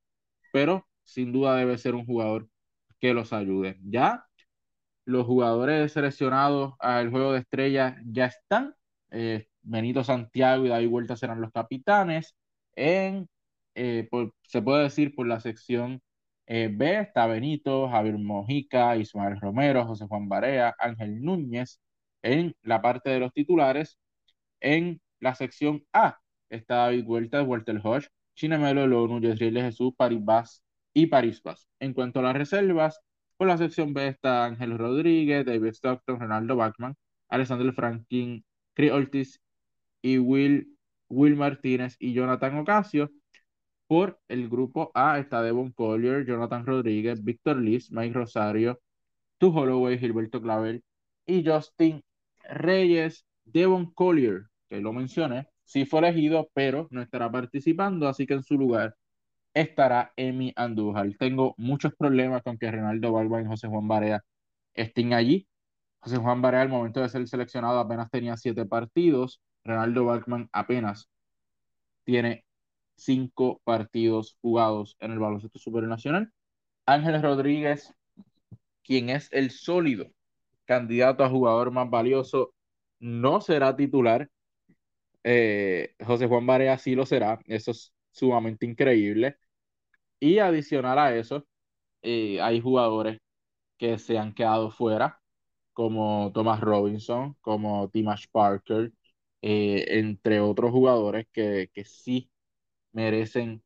pero 0.54 0.88
sin 1.14 1.32
duda 1.32 1.56
debe 1.56 1.78
ser 1.78 1.96
un 1.96 2.06
jugador 2.06 2.50
que 3.00 3.14
los 3.14 3.34
ayude. 3.34 3.78
Ya 3.84 4.26
los 5.06 5.26
jugadores 5.26 5.94
seleccionados 5.94 6.76
al 6.80 7.10
juego 7.10 7.34
de 7.34 7.40
estrellas 7.40 7.98
ya 8.06 8.28
están. 8.28 8.76
Eh, 9.12 9.48
Benito 9.62 10.04
Santiago 10.04 10.66
y 10.66 10.70
David 10.70 10.90
Vuelta 10.90 11.16
serán 11.18 11.42
los 11.42 11.52
capitanes. 11.52 12.36
En, 12.76 13.28
eh, 13.76 14.10
se 14.44 14.62
puede 14.62 14.84
decir 14.84 15.16
por 15.16 15.28
la 15.28 15.40
sección 15.40 16.02
eh, 16.48 16.70
B 16.72 17.00
está 17.00 17.28
Benito, 17.28 17.90
Javier 17.90 18.18
Mojica, 18.18 18.96
Ismael 18.98 19.40
Romero, 19.40 19.86
José 19.86 20.06
Juan 20.08 20.28
Barea, 20.30 20.76
Ángel 20.80 21.22
Núñez. 21.22 21.80
En 22.24 22.56
la 22.64 22.82
parte 22.82 23.10
de 23.12 23.20
los 23.20 23.34
titulares, 23.34 23.98
en 24.62 25.02
la 25.20 25.36
sección 25.36 25.86
A 25.94 26.20
está 26.50 26.76
David 26.78 27.06
Vuelta, 27.06 27.44
Walter 27.44 27.80
Hodge, 27.84 28.10
Chinemelo 28.36 28.88
Lonu, 28.88 29.20
Yesriel 29.22 29.62
Jesús, 29.62 29.94
Paribas 29.96 30.64
y 30.94 31.08
París 31.08 31.42
En 31.80 31.94
cuanto 31.94 32.20
a 32.20 32.24
las 32.24 32.36
reservas, 32.36 33.00
por 33.38 33.48
la 33.48 33.58
sección 33.58 33.94
B 33.94 34.08
está 34.08 34.46
Ángel 34.46 34.78
Rodríguez, 34.78 35.46
David 35.46 35.70
Stockton, 35.70 36.20
Ronaldo 36.20 36.56
Bachman, 36.56 36.96
Alexander 37.30 37.72
Franklin, 37.74 38.44
Chris 38.74 38.92
Ortiz 38.92 39.42
y 40.02 40.18
Will, 40.18 40.78
Will 41.10 41.36
Martínez 41.36 41.96
y 42.00 42.14
Jonathan 42.14 42.58
Ocasio. 42.58 43.12
Por 43.88 44.20
el 44.28 44.50
grupo 44.50 44.92
A 44.94 45.20
está 45.20 45.42
Devon 45.42 45.72
Collier, 45.72 46.26
Jonathan 46.26 46.66
Rodríguez, 46.66 47.24
Víctor 47.24 47.58
Liz, 47.58 47.92
Mike 47.92 48.14
Rosario, 48.14 48.80
Tu 49.38 49.50
Holloway, 49.50 49.98
Gilberto 49.98 50.42
Clavel 50.42 50.84
y 51.26 51.44
Justin 51.46 52.04
Reyes. 52.44 53.26
Devon 53.46 53.92
Collier, 53.94 54.44
que 54.68 54.80
lo 54.80 54.94
mencioné, 54.94 55.48
sí 55.64 55.86
fue 55.86 56.00
elegido, 56.00 56.50
pero 56.54 56.88
no 56.92 57.02
estará 57.02 57.32
participando, 57.32 58.08
así 58.08 58.28
que 58.28 58.36
en 58.36 58.44
su 58.44 58.58
lugar 58.58 58.96
estará 59.54 60.14
Emi 60.16 60.54
Andújar. 60.56 61.10
Tengo 61.18 61.54
muchos 61.58 61.94
problemas 61.96 62.44
con 62.44 62.58
que 62.58 62.72
Ronaldo 62.72 63.12
Balba 63.12 63.42
y 63.42 63.46
José 63.46 63.68
Juan 63.68 63.88
Barea 63.88 64.24
estén 64.74 65.14
allí. 65.14 65.48
José 66.00 66.18
Juan 66.18 66.42
Barea 66.42 66.62
al 66.62 66.70
momento 66.70 67.02
de 67.02 67.10
ser 67.10 67.28
seleccionado 67.28 67.80
apenas 67.80 68.10
tenía 68.10 68.38
siete 68.38 68.66
partidos. 68.66 69.42
Ronaldo 69.64 70.06
Balkman 70.06 70.50
apenas 70.54 71.10
tiene 72.06 72.46
cinco 72.96 73.62
partidos 73.64 74.38
jugados 74.42 74.96
en 75.00 75.12
el 75.12 75.20
baloncesto 75.20 75.60
supernacional. 75.60 76.32
Ángel 76.86 77.22
Rodríguez, 77.22 77.94
quien 78.84 79.10
es 79.10 79.30
el 79.32 79.52
sólido 79.52 80.08
candidato 80.66 81.24
a 81.24 81.30
jugador 81.30 81.72
más 81.72 81.90
valioso, 81.90 82.54
no 83.00 83.42
será 83.42 83.76
titular. 83.76 84.30
Eh, 85.24 85.96
José 86.06 86.28
Juan 86.28 86.46
Barea 86.46 86.78
sí 86.78 86.96
lo 86.96 87.06
será. 87.06 87.40
Eso 87.46 87.72
es 87.72 87.94
sumamente 88.12 88.66
increíble. 88.66 89.38
Y 90.20 90.40
adicional 90.40 91.00
a 91.00 91.16
eso, 91.16 91.46
eh, 92.04 92.42
hay 92.42 92.62
jugadores 92.62 93.20
que 93.78 94.00
se 94.00 94.18
han 94.20 94.34
quedado 94.34 94.72
fuera, 94.72 95.22
como 95.74 96.32
Thomas 96.34 96.62
Robinson, 96.62 97.36
como 97.42 97.90
Timash 97.90 98.28
Parker, 98.32 98.94
eh, 99.42 99.86
entre 100.00 100.42
otros 100.42 100.72
jugadores 100.72 101.28
que, 101.34 101.72
que 101.74 101.86
sí 101.86 102.32
merecen 102.94 103.64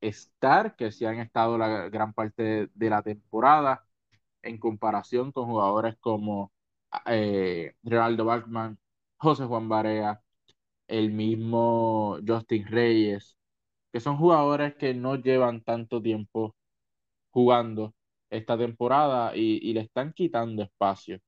estar, 0.00 0.76
que 0.76 0.92
sí 0.92 1.04
han 1.06 1.18
estado 1.20 1.58
la 1.58 1.88
gran 1.90 2.12
parte 2.14 2.68
de, 2.74 2.90
la 2.90 3.02
temporada, 3.02 3.86
en 4.42 4.58
comparación 4.58 5.32
con 5.32 5.46
jugadores 5.46 5.96
como 6.00 6.52
eh, 7.06 7.74
Geraldo 7.84 8.24
Bachman, 8.26 8.78
José 9.16 9.44
Juan 9.46 9.68
Barea, 9.68 10.22
el 10.88 11.12
mismo 11.12 12.18
Justin 12.26 12.66
Reyes, 12.68 13.36
que 13.94 14.00
son 14.00 14.18
jugadores 14.18 14.76
que 14.76 14.94
no 14.94 15.16
llevan 15.16 15.62
tanto 15.64 16.02
tiempo 16.02 16.56
jugando 17.30 17.94
esta 18.30 18.58
temporada 18.58 19.36
y, 19.36 19.58
y 19.68 19.74
le 19.74 19.80
están 19.82 20.12
quitando 20.12 20.62
espacio 20.64 21.20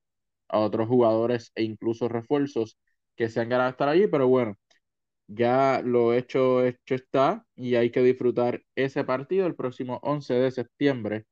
a 0.49 0.59
otros 0.59 0.87
jugadores 0.89 1.51
e 1.55 1.63
incluso 1.63 2.09
refuerzos 2.09 2.77
que 3.15 3.29
se 3.29 3.41
han 3.41 3.49
ganado 3.49 3.71
estar 3.71 3.89
allí, 3.89 4.07
pero 4.07 4.27
bueno, 4.29 4.55
ya 5.27 5.81
lo 5.83 6.13
hecho, 6.13 6.63
hecho 6.65 6.95
está 6.95 7.45
y 7.55 7.75
hay 7.75 7.91
que 7.91 8.03
disfrutar 8.03 8.63
ese 8.75 9.03
partido 9.05 9.47
el 9.47 9.55
próximo 9.55 9.99
11 10.03 10.35
de 10.35 10.51
septiembre 10.51 11.25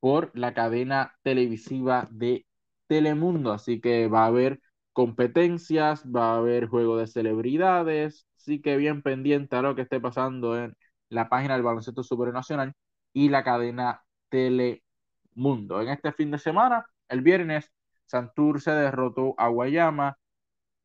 por 0.00 0.30
la 0.34 0.54
cadena 0.54 1.14
televisiva 1.22 2.08
de 2.10 2.46
Telemundo. 2.86 3.52
Así 3.52 3.80
que 3.80 4.08
va 4.08 4.24
a 4.24 4.26
haber 4.26 4.60
competencias, 4.98 6.04
va 6.04 6.32
a 6.32 6.38
haber 6.38 6.66
juego 6.66 6.96
de 6.96 7.06
celebridades, 7.06 8.26
así 8.36 8.60
que 8.60 8.76
bien 8.76 9.00
pendiente 9.00 9.54
a 9.54 9.62
lo 9.62 9.76
que 9.76 9.82
esté 9.82 10.00
pasando 10.00 10.58
en 10.58 10.76
la 11.08 11.28
página 11.28 11.54
del 11.54 11.62
baloncesto 11.62 12.02
supernacional 12.02 12.74
y 13.12 13.28
la 13.28 13.44
cadena 13.44 14.02
Telemundo. 14.28 15.80
En 15.80 15.90
este 15.90 16.10
fin 16.12 16.32
de 16.32 16.40
semana, 16.40 16.84
el 17.08 17.20
viernes, 17.20 17.70
Santurce 18.06 18.72
derrotó 18.72 19.36
a 19.38 19.46
Guayama, 19.46 20.18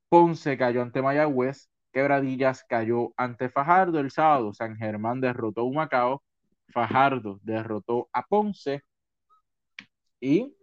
Ponce 0.10 0.60
cayó 0.60 0.84
ante 0.84 1.01
Mayagüez, 1.01 1.72
Quebradillas 1.91 2.65
cayó 2.70 3.13
ante 3.17 3.50
Fajardo 3.50 4.00
el 4.00 4.12
sábado, 4.12 4.53
San 4.53 4.77
Germán 4.77 5.22
derrotó 5.22 5.62
a 5.62 5.63
Humacao, 5.63 6.24
Fajardo 6.67 7.39
derrotó 7.41 8.10
a 8.13 8.22
Ponce 8.27 8.84
y 10.20 10.55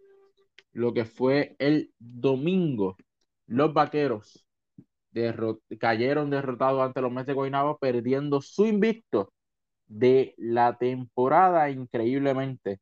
lo 0.71 0.93
que 0.93 1.03
fue 1.03 1.57
el 1.59 1.93
domingo, 1.99 2.95
los 3.51 3.73
vaqueros 3.73 4.45
cayeron 5.79 6.29
derrotados 6.29 6.81
ante 6.81 7.01
los 7.01 7.11
Mets 7.11 7.27
de 7.27 7.33
Guaynabo, 7.33 7.77
perdiendo 7.79 8.41
su 8.41 8.65
invicto 8.65 9.33
de 9.87 10.33
la 10.37 10.77
temporada 10.77 11.69
increíblemente. 11.69 12.79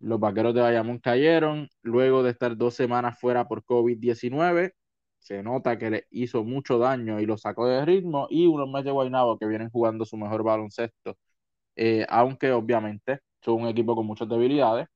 Los 0.00 0.20
vaqueros 0.20 0.54
de 0.54 0.62
Bayamón 0.62 0.98
cayeron 1.00 1.68
luego 1.82 2.22
de 2.22 2.32
estar 2.32 2.56
dos 2.56 2.74
semanas 2.74 3.18
fuera 3.18 3.48
por 3.48 3.64
COVID-19. 3.64 4.72
Se 5.18 5.42
nota 5.42 5.78
que 5.78 5.90
le 5.90 6.06
hizo 6.10 6.44
mucho 6.44 6.78
daño 6.78 7.20
y 7.20 7.26
lo 7.26 7.38
sacó 7.38 7.66
de 7.68 7.84
ritmo. 7.86 8.26
Y 8.30 8.46
unos 8.46 8.68
Mets 8.70 8.84
de 8.86 8.92
Guaynabo 8.92 9.38
que 9.38 9.46
vienen 9.46 9.70
jugando 9.70 10.04
su 10.04 10.16
mejor 10.18 10.42
baloncesto, 10.44 11.16
eh, 11.76 12.06
aunque 12.10 12.52
obviamente 12.52 13.20
son 13.42 13.62
un 13.62 13.68
equipo 13.68 13.96
con 13.96 14.06
muchas 14.06 14.28
debilidades. 14.28 14.88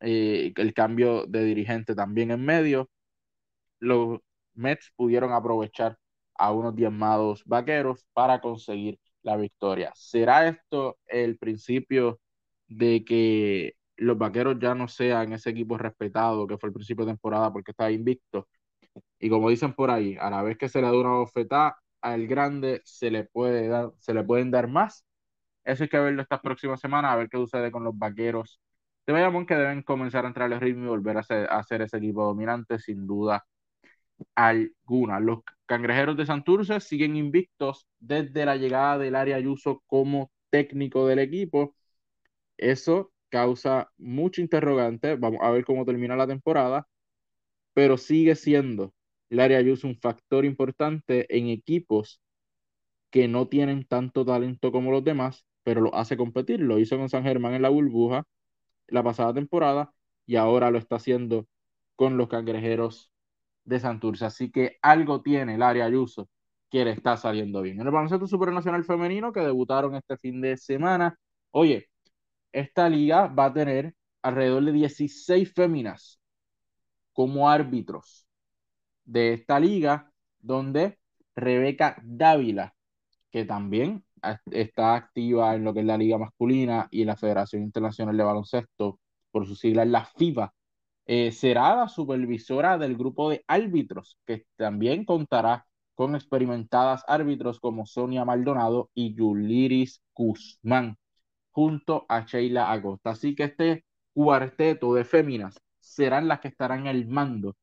Eh, 0.00 0.52
el 0.56 0.74
cambio 0.74 1.26
de 1.26 1.44
dirigente 1.44 1.94
también 1.94 2.30
en 2.30 2.44
medio. 2.44 2.90
Los 3.80 4.20
Mets 4.54 4.92
pudieron 4.96 5.32
aprovechar 5.32 5.98
a 6.36 6.52
unos 6.52 6.74
diezmados 6.74 7.42
vaqueros 7.44 8.04
para 8.12 8.40
conseguir 8.40 8.98
la 9.22 9.36
victoria. 9.36 9.92
¿Será 9.94 10.48
esto 10.48 10.98
el 11.06 11.38
principio 11.38 12.20
de 12.66 13.04
que 13.04 13.74
los 13.96 14.18
vaqueros 14.18 14.58
ya 14.60 14.74
no 14.74 14.88
sean 14.88 15.32
ese 15.32 15.50
equipo 15.50 15.78
respetado 15.78 16.46
que 16.46 16.58
fue 16.58 16.68
el 16.68 16.74
principio 16.74 17.04
de 17.04 17.12
temporada 17.12 17.52
porque 17.52 17.70
estaba 17.72 17.90
invicto? 17.90 18.48
Y 19.18 19.30
como 19.30 19.50
dicen 19.50 19.74
por 19.74 19.90
ahí, 19.90 20.16
a 20.20 20.30
la 20.30 20.42
vez 20.42 20.58
que 20.58 20.68
se 20.68 20.80
le 20.80 20.88
da 20.88 20.98
una 20.98 21.10
bofetada 21.10 21.76
al 22.02 22.26
grande, 22.26 22.82
se 22.84 23.10
le, 23.10 23.24
puede 23.24 23.68
dar, 23.68 23.92
se 23.98 24.14
le 24.14 24.24
pueden 24.24 24.50
dar 24.50 24.68
más. 24.68 25.04
Eso 25.64 25.84
hay 25.84 25.88
que 25.88 25.98
verlo 25.98 26.22
estas 26.22 26.40
próximas 26.40 26.80
semanas, 26.80 27.12
a 27.12 27.16
ver 27.16 27.28
qué 27.30 27.38
sucede 27.38 27.70
con 27.72 27.84
los 27.84 27.98
vaqueros 27.98 28.60
de 29.06 29.12
Bayamón, 29.14 29.46
que 29.46 29.54
deben 29.56 29.82
comenzar 29.82 30.24
a 30.24 30.28
entrar 30.28 30.52
al 30.52 30.60
ritmo 30.60 30.84
y 30.86 30.88
volver 30.88 31.18
a 31.18 31.22
ser, 31.22 31.48
a 31.50 31.62
ser 31.62 31.82
ese 31.82 31.98
equipo 31.98 32.24
dominante, 32.24 32.78
sin 32.78 33.06
duda 33.06 33.44
alguna. 34.34 35.20
Los 35.20 35.40
cangrejeros 35.66 36.16
de 36.16 36.26
Santurce 36.26 36.80
siguen 36.80 37.16
invictos 37.16 37.86
desde 38.00 38.46
la 38.46 38.56
llegada 38.56 38.98
del 38.98 39.16
área 39.16 39.36
Ayuso 39.36 39.82
como 39.86 40.30
técnico 40.50 41.06
del 41.06 41.18
equipo. 41.20 41.74
Eso 42.58 43.12
causa 43.30 43.90
mucho 43.98 44.40
interrogante. 44.40 45.16
Vamos 45.16 45.40
a 45.42 45.50
ver 45.50 45.64
cómo 45.64 45.84
termina 45.84 46.16
la 46.16 46.26
temporada, 46.26 46.88
pero 47.74 47.96
sigue 47.98 48.36
siendo 48.36 48.94
el 49.30 49.40
área 49.40 49.58
Ayuso 49.58 49.88
un 49.88 49.98
factor 49.98 50.44
importante 50.44 51.26
en 51.36 51.48
equipos 51.48 52.20
que 53.10 53.28
no 53.28 53.48
tienen 53.48 53.84
tanto 53.86 54.24
talento 54.24 54.72
como 54.72 54.90
los 54.90 55.04
demás, 55.04 55.46
pero 55.62 55.80
lo 55.80 55.94
hace 55.94 56.16
competir. 56.16 56.60
Lo 56.60 56.78
hizo 56.78 56.98
con 56.98 57.08
San 57.08 57.24
Germán 57.24 57.54
en 57.54 57.62
la 57.62 57.68
burbuja 57.70 58.26
la 58.88 59.02
pasada 59.02 59.34
temporada 59.34 59.92
y 60.26 60.36
ahora 60.36 60.70
lo 60.70 60.78
está 60.78 60.96
haciendo 60.96 61.46
con 61.96 62.16
los 62.18 62.28
cangrejeros 62.28 63.12
de 63.64 63.80
Santurce. 63.80 64.24
Así 64.26 64.50
que 64.50 64.78
algo 64.82 65.22
tiene 65.22 65.54
el 65.54 65.62
área 65.62 65.86
Ayuso 65.86 66.28
que 66.70 66.84
le 66.84 66.92
está 66.92 67.16
saliendo 67.16 67.62
bien. 67.62 67.80
En 67.80 67.86
el 67.86 67.92
baloncesto 67.92 68.26
supernacional 68.26 68.84
femenino 68.84 69.32
que 69.32 69.40
debutaron 69.40 69.94
este 69.94 70.16
fin 70.16 70.40
de 70.40 70.56
semana, 70.56 71.18
oye, 71.52 71.88
esta 72.52 72.88
liga 72.88 73.26
va 73.28 73.46
a 73.46 73.52
tener 73.52 73.94
alrededor 74.22 74.64
de 74.64 74.72
16 74.72 75.52
féminas 75.52 76.20
como 77.12 77.48
árbitros 77.48 78.26
de 79.04 79.34
esta 79.34 79.60
liga, 79.60 80.10
donde 80.40 80.98
Rebeca 81.36 81.96
Dávila, 82.02 82.74
que 83.30 83.44
también 83.44 84.04
está 84.50 84.94
activa 84.94 85.54
en 85.54 85.64
lo 85.64 85.74
que 85.74 85.80
es 85.80 85.86
la 85.86 85.98
liga 85.98 86.18
masculina 86.18 86.88
y 86.90 87.04
la 87.04 87.16
Federación 87.16 87.62
Internacional 87.62 88.16
de 88.16 88.24
Baloncesto, 88.24 89.00
por 89.30 89.46
su 89.46 89.54
sigla 89.56 89.82
en 89.82 89.92
la 89.92 90.04
FIBA, 90.04 90.54
eh, 91.06 91.32
será 91.32 91.76
la 91.76 91.88
supervisora 91.88 92.78
del 92.78 92.96
grupo 92.96 93.30
de 93.30 93.44
árbitros, 93.46 94.18
que 94.26 94.46
también 94.56 95.04
contará 95.04 95.66
con 95.94 96.14
experimentadas 96.14 97.04
árbitros 97.06 97.60
como 97.60 97.86
Sonia 97.86 98.24
Maldonado 98.24 98.90
y 98.94 99.14
Yuliris 99.14 100.02
Guzmán, 100.14 100.96
junto 101.50 102.06
a 102.08 102.24
Sheila 102.26 102.70
Agosta. 102.72 103.10
Así 103.10 103.34
que 103.34 103.44
este 103.44 103.84
cuarteto 104.12 104.94
de 104.94 105.04
féminas 105.04 105.60
serán 105.80 106.28
las 106.28 106.40
que 106.40 106.48
estarán 106.48 106.86
al 106.86 107.06
mando 107.06 107.56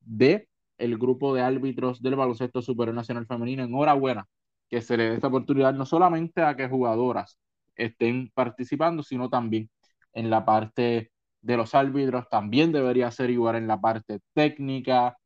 de 0.00 0.48
el 0.78 0.98
grupo 0.98 1.34
de 1.34 1.42
árbitros 1.42 2.02
del 2.02 2.16
baloncesto 2.16 2.62
superior 2.62 2.94
nacional 2.94 3.26
femenino. 3.26 3.64
Enhorabuena 3.64 4.26
que 4.68 4.82
se 4.82 4.96
le 4.96 5.10
dé 5.10 5.14
esta 5.16 5.28
oportunidad 5.28 5.74
no 5.74 5.86
solamente 5.86 6.42
a 6.42 6.56
que 6.56 6.68
jugadoras 6.68 7.38
estén 7.76 8.30
participando, 8.34 9.02
sino 9.02 9.28
también 9.30 9.70
en 10.12 10.30
la 10.30 10.44
parte 10.44 11.12
de 11.42 11.56
los 11.56 11.74
árbitros 11.74 12.28
también 12.28 12.72
debería 12.72 13.10
ser 13.10 13.30
igual 13.30 13.56
en 13.56 13.66
la 13.68 13.80
parte 13.80 14.20
técnica, 14.34 15.16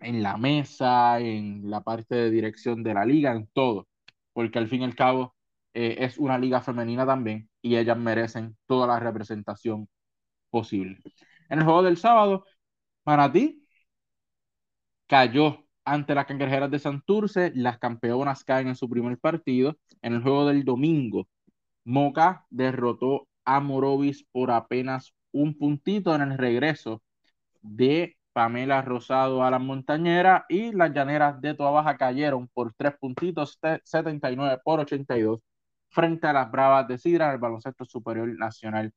en 0.00 0.22
la 0.22 0.36
mesa, 0.36 1.18
en 1.20 1.70
la 1.70 1.80
parte 1.82 2.14
de 2.14 2.30
dirección 2.30 2.82
de 2.82 2.94
la 2.94 3.04
liga, 3.06 3.32
en 3.32 3.46
todo, 3.52 3.88
porque 4.32 4.58
al 4.58 4.68
fin 4.68 4.82
y 4.82 4.84
al 4.84 4.94
cabo 4.94 5.34
eh, 5.74 5.96
es 6.00 6.18
una 6.18 6.38
liga 6.38 6.60
femenina 6.60 7.06
también 7.06 7.48
y 7.62 7.76
ellas 7.76 7.96
merecen 7.98 8.56
toda 8.66 8.86
la 8.86 9.00
representación 9.00 9.88
posible. 10.50 10.98
En 11.50 11.60
el 11.60 11.64
juego 11.64 11.82
del 11.82 11.96
sábado, 11.98 12.46
Manatí 13.06 13.66
cayó 15.06 15.64
ante 15.84 16.14
las 16.14 16.26
cangrejeras 16.26 16.70
de 16.70 16.78
Santurce, 16.78 17.52
las 17.54 17.78
campeonas 17.78 18.44
caen 18.44 18.68
en 18.68 18.76
su 18.76 18.88
primer 18.88 19.18
partido. 19.18 19.76
En 20.02 20.14
el 20.14 20.22
juego 20.22 20.46
del 20.46 20.64
domingo, 20.64 21.28
Moca 21.84 22.46
derrotó 22.50 23.28
a 23.44 23.60
Morovis 23.60 24.24
por 24.32 24.50
apenas 24.50 25.14
un 25.32 25.56
puntito 25.58 26.14
en 26.14 26.22
el 26.22 26.38
regreso 26.38 27.02
de 27.62 28.16
Pamela 28.32 28.82
Rosado 28.82 29.44
a 29.44 29.50
la 29.50 29.58
montañera 29.58 30.44
y 30.48 30.72
las 30.72 30.92
llaneras 30.92 31.40
de 31.40 31.54
Toa 31.54 31.70
Baja 31.70 31.96
cayeron 31.96 32.48
por 32.48 32.74
tres 32.74 32.94
puntitos, 32.98 33.58
79 33.84 34.60
por 34.64 34.80
82, 34.80 35.40
frente 35.90 36.26
a 36.26 36.32
las 36.32 36.50
Bravas 36.50 36.88
de 36.88 36.98
Sidra 36.98 37.26
en 37.26 37.32
el 37.34 37.38
baloncesto 37.38 37.84
superior 37.84 38.28
nacional 38.38 38.92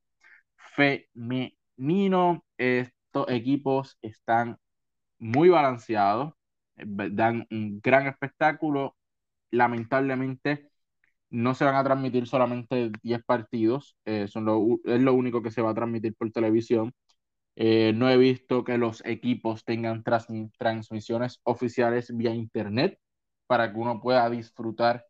femenino. 0.74 2.44
Estos 2.56 3.30
equipos 3.30 3.98
están 4.02 4.58
muy 5.18 5.48
balanceados, 5.48 6.34
dan 6.76 7.46
un 7.50 7.80
gran 7.80 8.06
espectáculo. 8.06 8.96
Lamentablemente, 9.50 10.70
no 11.30 11.54
se 11.54 11.64
van 11.64 11.76
a 11.76 11.84
transmitir 11.84 12.26
solamente 12.26 12.90
10 13.02 13.22
partidos, 13.24 13.96
eh, 14.04 14.28
son 14.28 14.44
lo, 14.46 14.78
es 14.84 15.00
lo 15.00 15.14
único 15.14 15.42
que 15.42 15.50
se 15.50 15.62
va 15.62 15.70
a 15.70 15.74
transmitir 15.74 16.14
por 16.14 16.30
televisión. 16.32 16.92
Eh, 17.56 17.92
no 17.94 18.10
he 18.10 18.16
visto 18.18 18.64
que 18.64 18.78
los 18.78 19.04
equipos 19.06 19.64
tengan 19.64 20.04
transmisiones 20.04 21.40
oficiales 21.44 22.16
vía 22.16 22.34
internet 22.34 22.98
para 23.46 23.72
que 23.72 23.78
uno 23.78 24.00
pueda 24.00 24.30
disfrutar 24.30 25.04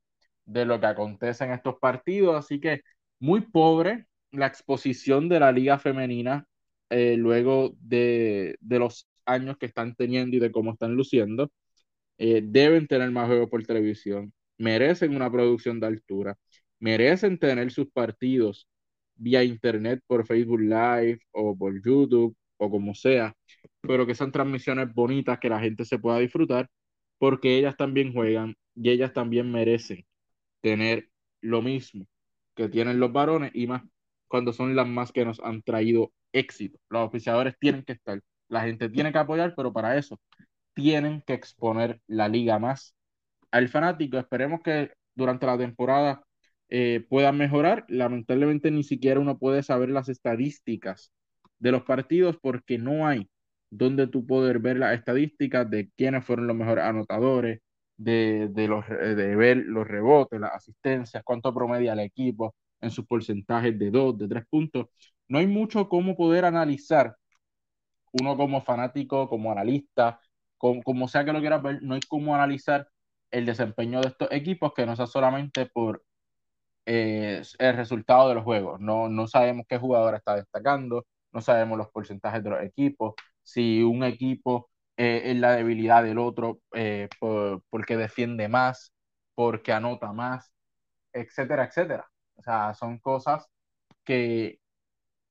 de 0.44 0.64
lo 0.64 0.80
que 0.80 0.86
acontece 0.86 1.44
en 1.44 1.52
estos 1.52 1.76
partidos. 1.80 2.36
Así 2.36 2.60
que 2.60 2.82
muy 3.20 3.42
pobre 3.42 4.06
la 4.32 4.46
exposición 4.46 5.28
de 5.28 5.40
la 5.40 5.52
liga 5.52 5.78
femenina 5.78 6.46
eh, 6.90 7.16
luego 7.16 7.72
de, 7.80 8.56
de, 8.60 8.78
los 8.78 9.08
años 9.26 9.58
que 9.58 9.66
están 9.66 9.94
teniendo 9.94 10.36
y 10.36 10.40
de 10.40 10.52
cómo 10.52 10.72
están 10.72 10.94
luciendo. 10.94 11.50
deben 12.18 12.86
tener 12.88 13.10
más 13.10 13.28
juegos 13.28 13.50
por 13.50 13.64
televisión 13.64 14.32
merecen 14.58 15.14
una 15.16 15.30
producción 15.30 15.80
de 15.80 15.86
altura, 15.88 16.36
merecen 16.80 17.38
tener 17.38 17.70
sus 17.70 17.90
partidos 17.90 18.68
vía 19.16 19.42
internet 19.44 20.00
por 20.06 20.26
Facebook 20.26 20.60
Live 20.60 21.20
o 21.32 21.56
por 21.56 21.74
YouTube 21.82 22.36
o 22.58 22.70
como 22.70 22.94
sea, 22.94 23.34
pero 23.80 24.06
que 24.06 24.14
sean 24.14 24.32
transmisiones 24.32 24.92
bonitas 24.92 25.38
que 25.38 25.48
la 25.48 25.60
gente 25.60 25.84
se 25.84 25.98
pueda 25.98 26.18
disfrutar 26.18 26.68
porque 27.18 27.58
ellas 27.58 27.76
también 27.76 28.12
juegan 28.12 28.56
y 28.74 28.90
ellas 28.90 29.12
también 29.12 29.50
merecen 29.50 30.06
tener 30.60 31.08
lo 31.40 31.62
mismo 31.62 32.06
que 32.54 32.68
tienen 32.68 33.00
los 33.00 33.12
varones 33.12 33.52
y 33.54 33.66
más 33.66 33.82
cuando 34.28 34.52
son 34.52 34.76
las 34.76 34.86
más 34.88 35.12
que 35.12 35.24
nos 35.24 35.40
han 35.40 35.62
traído 35.62 36.12
éxito. 36.32 36.78
Los 36.90 37.06
oficiadores 37.08 37.54
tienen 37.58 37.82
que 37.84 37.92
estar, 37.94 38.20
la 38.48 38.62
gente 38.62 38.88
tiene 38.90 39.12
que 39.12 39.18
apoyar, 39.18 39.54
pero 39.56 39.72
para 39.72 39.96
eso 39.96 40.20
tienen 40.74 41.22
que 41.22 41.34
exponer 41.34 42.00
la 42.08 42.28
liga 42.28 42.58
más 42.58 42.94
al 43.50 43.68
fanático. 43.68 44.18
Esperemos 44.18 44.60
que 44.62 44.92
durante 45.14 45.46
la 45.46 45.58
temporada 45.58 46.22
eh, 46.68 47.04
puedan 47.08 47.36
mejorar. 47.38 47.84
Lamentablemente 47.88 48.70
ni 48.70 48.82
siquiera 48.84 49.20
uno 49.20 49.38
puede 49.38 49.62
saber 49.62 49.90
las 49.90 50.08
estadísticas 50.08 51.12
de 51.58 51.72
los 51.72 51.82
partidos 51.84 52.36
porque 52.40 52.78
no 52.78 53.06
hay 53.06 53.28
donde 53.70 54.06
tú 54.06 54.26
poder 54.26 54.58
ver 54.60 54.78
las 54.78 54.94
estadísticas 54.98 55.68
de 55.70 55.90
quiénes 55.96 56.24
fueron 56.24 56.46
los 56.46 56.56
mejores 56.56 56.84
anotadores, 56.84 57.60
de, 57.96 58.48
de, 58.50 58.68
los, 58.68 58.88
de 58.88 59.36
ver 59.36 59.58
los 59.58 59.86
rebotes, 59.86 60.40
las 60.40 60.52
asistencias, 60.54 61.22
cuánto 61.24 61.52
promedia 61.54 61.92
el 61.92 62.00
equipo 62.00 62.54
en 62.80 62.90
sus 62.90 63.06
porcentajes 63.06 63.78
de 63.78 63.90
dos, 63.90 64.16
de 64.18 64.28
tres 64.28 64.44
puntos. 64.48 64.86
No 65.28 65.38
hay 65.38 65.46
mucho 65.46 65.88
cómo 65.88 66.16
poder 66.16 66.44
analizar 66.44 67.14
uno 68.12 68.36
como 68.36 68.60
fanático, 68.62 69.28
como 69.28 69.52
analista, 69.52 70.20
como, 70.56 70.82
como 70.82 71.08
sea 71.08 71.24
que 71.24 71.32
lo 71.32 71.40
quieras 71.40 71.62
ver, 71.62 71.82
no 71.82 71.94
hay 71.94 72.00
cómo 72.08 72.34
analizar 72.34 72.88
el 73.30 73.46
desempeño 73.46 74.00
de 74.00 74.08
estos 74.08 74.28
equipos 74.32 74.72
que 74.74 74.86
no 74.86 74.96
sea 74.96 75.06
solamente 75.06 75.66
por 75.66 76.04
eh, 76.86 77.42
el 77.58 77.76
resultado 77.76 78.28
de 78.28 78.34
los 78.36 78.44
juegos. 78.44 78.80
No, 78.80 79.08
no 79.08 79.26
sabemos 79.26 79.66
qué 79.68 79.78
jugador 79.78 80.14
está 80.14 80.36
destacando, 80.36 81.06
no 81.32 81.40
sabemos 81.40 81.78
los 81.78 81.90
porcentajes 81.90 82.42
de 82.42 82.50
los 82.50 82.62
equipos, 82.62 83.14
si 83.42 83.82
un 83.82 84.04
equipo 84.04 84.70
eh, 84.96 85.22
es 85.32 85.36
la 85.36 85.52
debilidad 85.52 86.02
del 86.04 86.18
otro 86.18 86.60
eh, 86.74 87.08
porque 87.70 87.96
defiende 87.96 88.48
más, 88.48 88.92
porque 89.34 89.72
anota 89.72 90.12
más, 90.12 90.52
etcétera, 91.12 91.64
etcétera. 91.66 92.08
O 92.36 92.42
sea, 92.42 92.74
son 92.74 92.98
cosas 92.98 93.46
que 94.04 94.60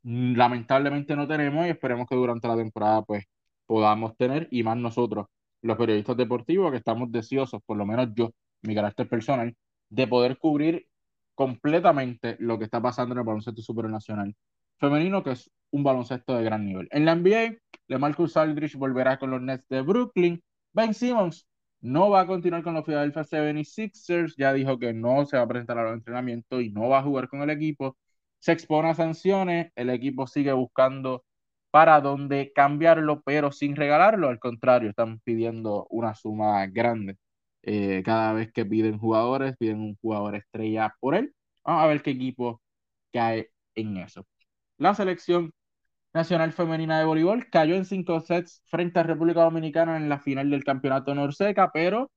lamentablemente 0.04 1.16
no 1.16 1.28
tenemos 1.28 1.66
y 1.66 1.70
esperemos 1.70 2.08
que 2.08 2.16
durante 2.16 2.48
la 2.48 2.56
temporada 2.58 3.02
pues 3.04 3.26
podamos 3.66 4.16
tener 4.18 4.48
y 4.52 4.64
más 4.64 4.78
nosotros, 4.78 5.28
los 5.68 5.78
periodistas 5.78 6.18
deportivos 6.18 6.72
que 6.72 6.78
estamos 6.78 7.12
deseosos, 7.12 7.62
por 7.66 7.78
lo 7.78 7.86
menos 7.86 8.10
yo, 8.16 8.32
mi 8.64 8.76
carácter 8.76 9.08
personal, 9.10 9.56
de 9.90 10.08
poder 10.08 10.38
cubrir 10.38 10.88
completamente 11.36 12.36
lo 12.40 12.58
que 12.58 12.66
está 12.66 12.82
pasando 12.82 13.14
en 13.14 13.20
el 13.20 13.26
baloncesto 13.26 13.62
supernacional 13.62 14.36
femenino, 14.80 15.24
que 15.24 15.32
es 15.32 15.52
un 15.72 15.84
baloncesto 15.84 16.36
de 16.36 16.44
gran 16.44 16.66
nivel. 16.66 16.88
En 16.92 17.06
la 17.06 17.16
NBA, 17.16 17.58
LeMarcus 17.88 18.38
Aldridge 18.38 18.76
volverá 18.76 19.20
con 19.20 19.32
los 19.32 19.42
Nets 19.42 19.68
de 19.70 19.82
Brooklyn. 19.82 20.42
Ben 20.74 20.94
Simmons 20.94 21.48
no 21.82 22.10
va 22.10 22.22
a 22.22 22.28
continuar 22.28 22.64
con 22.64 22.74
los 22.74 22.86
Philadelphia 22.86 23.24
76ers, 23.24 24.36
ya 24.38 24.54
dijo 24.54 24.80
que 24.80 24.94
no 24.94 25.26
se 25.26 25.38
va 25.38 25.44
a 25.44 25.48
presentar 25.48 25.78
a 25.78 25.84
los 25.84 25.94
entrenamientos 25.94 26.62
y 26.64 26.70
no 26.70 26.90
va 26.90 27.00
a 27.00 27.04
jugar 27.04 27.28
con 27.30 27.42
el 27.42 27.50
equipo. 27.50 27.98
Se 28.40 28.52
expone 28.52 28.90
a 28.90 28.96
sanciones, 28.96 29.72
el 29.76 29.90
equipo 29.90 30.28
sigue 30.28 30.54
buscando 30.54 31.24
para 31.78 32.02
dónde 32.02 32.52
cambiarlo, 32.56 33.22
pero 33.22 33.52
sin 33.52 33.76
regalarlo, 33.76 34.30
al 34.30 34.40
contrario, 34.40 34.90
están 34.90 35.20
pidiendo 35.20 35.86
una 35.92 36.16
suma 36.16 36.66
grande 36.66 37.18
eh, 37.62 38.02
cada 38.04 38.34
vez 38.34 38.52
que 38.52 38.66
piden 38.66 38.98
jugadores, 38.98 39.56
piden 39.58 39.82
un 39.82 39.96
jugador 40.02 40.34
estrella 40.34 40.96
por 41.00 41.14
él. 41.14 41.36
Vamos 41.64 41.84
a 41.84 41.88
ver 41.88 42.02
qué 42.02 42.10
equipo 42.10 42.64
cae 43.14 43.52
en 43.76 43.98
eso. 43.98 44.26
La 44.80 44.96
selección 44.96 45.52
nacional 46.16 46.52
femenina 46.52 46.98
de 46.98 47.06
voleibol 47.06 47.48
cayó 47.52 47.76
en 47.76 47.86
cinco 47.86 48.22
sets 48.22 48.64
frente 48.66 49.00
a 49.00 49.04
República 49.04 49.44
Dominicana 49.44 49.98
en 49.98 50.10
la 50.10 50.18
final 50.20 50.50
del 50.50 50.64
campeonato 50.64 51.14
Norseca, 51.14 51.70
pero 51.72 52.10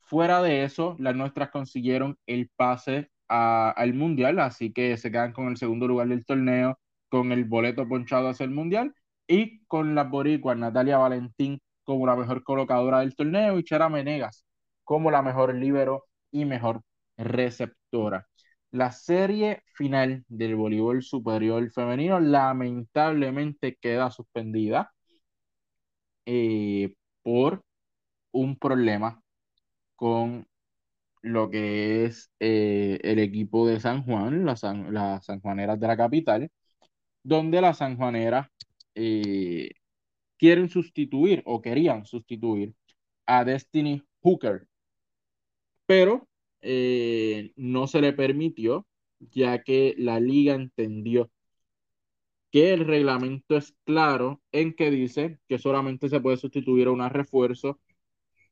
fuera 0.00 0.42
de 0.42 0.64
eso, 0.64 0.96
las 0.98 1.16
nuestras 1.16 1.50
consiguieron 1.50 2.18
el 2.26 2.50
pase 2.56 3.10
al 3.28 3.94
Mundial, 3.94 4.38
así 4.40 4.70
que 4.70 4.98
se 4.98 5.10
quedan 5.10 5.32
con 5.32 5.48
el 5.48 5.56
segundo 5.56 5.88
lugar 5.88 6.08
del 6.08 6.26
torneo, 6.26 6.78
con 7.12 7.30
el 7.30 7.44
boleto 7.44 7.86
ponchado 7.86 8.28
hacia 8.30 8.44
el 8.44 8.52
Mundial 8.52 8.94
y 9.26 9.64
con 9.66 9.94
las 9.94 10.08
boricuas 10.08 10.56
Natalia 10.56 10.96
Valentín 10.96 11.60
como 11.84 12.06
la 12.06 12.16
mejor 12.16 12.42
colocadora 12.42 13.00
del 13.00 13.14
torneo 13.14 13.58
y 13.58 13.64
Chara 13.64 13.90
Menegas 13.90 14.46
como 14.82 15.10
la 15.10 15.20
mejor 15.20 15.54
líbero 15.54 16.06
y 16.30 16.46
mejor 16.46 16.80
receptora. 17.18 18.26
La 18.70 18.92
serie 18.92 19.62
final 19.74 20.24
del 20.28 20.56
voleibol 20.56 21.02
superior 21.02 21.70
femenino 21.70 22.18
lamentablemente 22.18 23.76
queda 23.78 24.10
suspendida 24.10 24.90
eh, 26.26 26.94
por 27.22 27.62
un 28.32 28.56
problema 28.58 29.22
con 29.96 30.46
lo 31.22 31.50
que 31.50 32.06
es 32.06 32.30
eh, 32.40 33.00
el 33.02 33.18
equipo 33.20 33.66
de 33.68 33.80
San 33.80 34.04
Juan, 34.04 34.44
las 34.46 34.60
Sanjuaneras 35.24 35.80
de 35.80 35.86
la 35.88 35.96
capital, 35.96 36.50
donde 37.22 37.60
las 37.60 37.78
Sanjuaneras 37.78 38.48
eh, 38.94 39.70
quieren 40.38 40.68
sustituir 40.68 41.42
o 41.46 41.62
querían 41.62 42.06
sustituir 42.06 42.74
a 43.26 43.44
Destiny 43.44 44.02
Hooker, 44.22 44.66
pero 45.86 46.28
eh, 46.62 47.52
no 47.56 47.86
se 47.86 48.00
le 48.00 48.12
permitió, 48.12 48.86
ya 49.20 49.62
que 49.62 49.94
la 49.98 50.20
liga 50.20 50.54
entendió 50.54 51.30
que 52.50 52.72
el 52.74 52.86
reglamento 52.86 53.56
es 53.56 53.74
claro 53.84 54.42
en 54.52 54.74
que 54.74 54.90
dice 54.90 55.38
que 55.48 55.58
solamente 55.58 56.08
se 56.08 56.20
puede 56.20 56.36
sustituir 56.36 56.86
a 56.88 56.92
un 56.92 57.08
refuerzo 57.08 57.80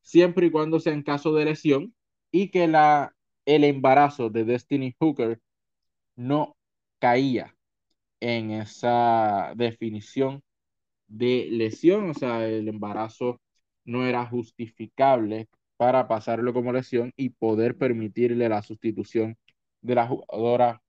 siempre 0.03 0.47
y 0.47 0.51
cuando 0.51 0.81
sea 0.81 0.95
en 0.95 1.03
caso 1.03 1.35
de 1.35 1.45
lesión 1.45 1.95
y 2.33 2.51
que 2.51 2.67
la, 2.67 3.15
el 3.45 3.65
embarazo 3.65 4.31
de 4.31 4.45
Destiny 4.45 4.95
Hooker 4.99 5.41
no 6.17 6.57
caía 6.99 7.57
en 8.21 8.53
esa 8.53 9.53
definición 9.57 10.43
de 11.09 11.49
lesión, 11.51 12.11
o 12.11 12.15
sea, 12.15 12.47
el 12.47 12.69
embarazo 12.69 13.41
no 13.85 14.07
era 14.07 14.27
justificable 14.27 15.49
para 15.77 16.09
pasarlo 16.09 16.53
como 16.53 16.73
lesión 16.73 17.13
y 17.17 17.31
poder 17.31 17.77
permitirle 17.77 18.49
la 18.49 18.63
sustitución 18.63 19.37
de 19.83 19.95
la 19.95 20.07
jugadora 20.07 20.83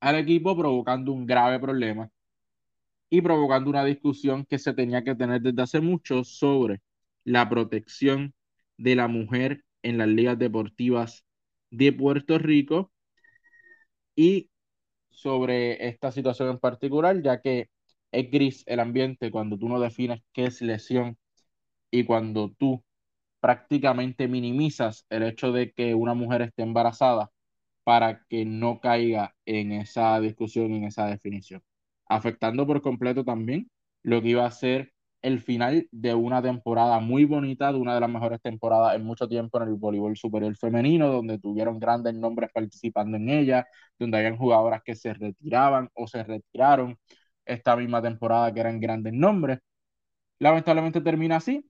al 0.00 0.16
equipo, 0.16 0.56
provocando 0.56 1.12
un 1.12 1.26
grave 1.26 1.58
problema 1.58 2.10
y 3.10 3.20
provocando 3.22 3.70
una 3.70 3.84
discusión 3.84 4.44
que 4.44 4.58
se 4.58 4.74
tenía 4.74 5.02
que 5.02 5.14
tener 5.14 5.40
desde 5.40 5.62
hace 5.62 5.80
mucho 5.80 6.24
sobre 6.24 6.80
la 7.24 7.48
protección 7.48 8.34
de 8.76 8.96
la 8.96 9.08
mujer 9.08 9.64
en 9.82 9.98
las 9.98 10.08
ligas 10.08 10.38
deportivas 10.38 11.24
de 11.70 11.92
Puerto 11.92 12.38
Rico 12.38 12.92
y 14.14 14.50
sobre 15.18 15.88
esta 15.88 16.12
situación 16.12 16.50
en 16.50 16.58
particular, 16.58 17.20
ya 17.22 17.40
que 17.40 17.68
es 18.12 18.30
gris 18.30 18.64
el 18.66 18.80
ambiente 18.80 19.30
cuando 19.30 19.58
tú 19.58 19.68
no 19.68 19.80
defines 19.80 20.22
qué 20.32 20.46
es 20.46 20.62
lesión 20.62 21.18
y 21.90 22.04
cuando 22.04 22.50
tú 22.58 22.84
prácticamente 23.40 24.28
minimizas 24.28 25.06
el 25.10 25.22
hecho 25.24 25.52
de 25.52 25.72
que 25.72 25.94
una 25.94 26.14
mujer 26.14 26.42
esté 26.42 26.62
embarazada 26.62 27.30
para 27.84 28.24
que 28.28 28.44
no 28.44 28.80
caiga 28.80 29.34
en 29.46 29.72
esa 29.72 30.20
discusión, 30.20 30.72
en 30.72 30.84
esa 30.84 31.06
definición, 31.06 31.62
afectando 32.08 32.66
por 32.66 32.82
completo 32.82 33.24
también 33.24 33.70
lo 34.02 34.22
que 34.22 34.28
iba 34.30 34.46
a 34.46 34.50
ser 34.50 34.92
el 35.22 35.40
final 35.40 35.88
de 35.90 36.14
una 36.14 36.42
temporada 36.42 37.00
muy 37.00 37.24
bonita, 37.24 37.72
de 37.72 37.78
una 37.78 37.94
de 37.94 38.00
las 38.00 38.10
mejores 38.10 38.40
temporadas 38.40 38.94
en 38.96 39.04
mucho 39.04 39.28
tiempo 39.28 39.60
en 39.60 39.68
el 39.68 39.74
voleibol 39.74 40.16
superior 40.16 40.56
femenino, 40.56 41.08
donde 41.08 41.38
tuvieron 41.38 41.78
grandes 41.80 42.14
nombres 42.14 42.50
participando 42.52 43.16
en 43.16 43.28
ella, 43.28 43.66
donde 43.98 44.18
habían 44.18 44.36
jugadoras 44.36 44.82
que 44.84 44.94
se 44.94 45.14
retiraban 45.14 45.88
o 45.94 46.06
se 46.06 46.22
retiraron 46.24 46.96
esta 47.44 47.76
misma 47.76 48.02
temporada 48.02 48.52
que 48.52 48.60
eran 48.60 48.80
grandes 48.80 49.12
nombres. 49.12 49.58
Lamentablemente 50.38 51.00
termina 51.00 51.36
así, 51.36 51.64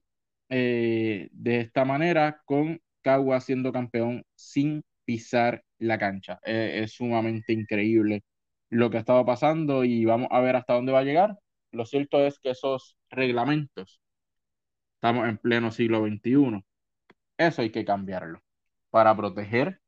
eh, 0.50 1.28
de 1.32 1.60
esta 1.60 1.84
manera, 1.84 2.40
con 2.44 2.80
Cagua 3.02 3.40
siendo 3.40 3.72
campeón 3.72 4.24
sin 4.34 4.82
pisar 5.04 5.64
la 5.78 5.98
cancha. 5.98 6.38
Eh, 6.44 6.80
es 6.84 6.92
sumamente 6.94 7.52
increíble 7.52 8.24
lo 8.70 8.90
que 8.90 8.98
ha 8.98 9.00
estado 9.00 9.24
pasando 9.24 9.84
y 9.84 10.04
vamos 10.04 10.28
a 10.30 10.40
ver 10.40 10.56
hasta 10.56 10.74
dónde 10.74 10.92
va 10.92 11.00
a 11.00 11.04
llegar. 11.04 11.38
Lo 11.72 11.84
cierto 11.84 12.20
es 12.20 12.38
que 12.38 12.50
esos 12.50 12.96
reglamentos, 13.10 14.00
estamos 14.94 15.28
en 15.28 15.38
pleno 15.38 15.70
siglo 15.70 16.04
XXI, 16.06 16.64
eso 17.36 17.62
hay 17.62 17.70
que 17.70 17.84
cambiarlo 17.84 18.42
para 18.90 19.16
proteger 19.16 19.80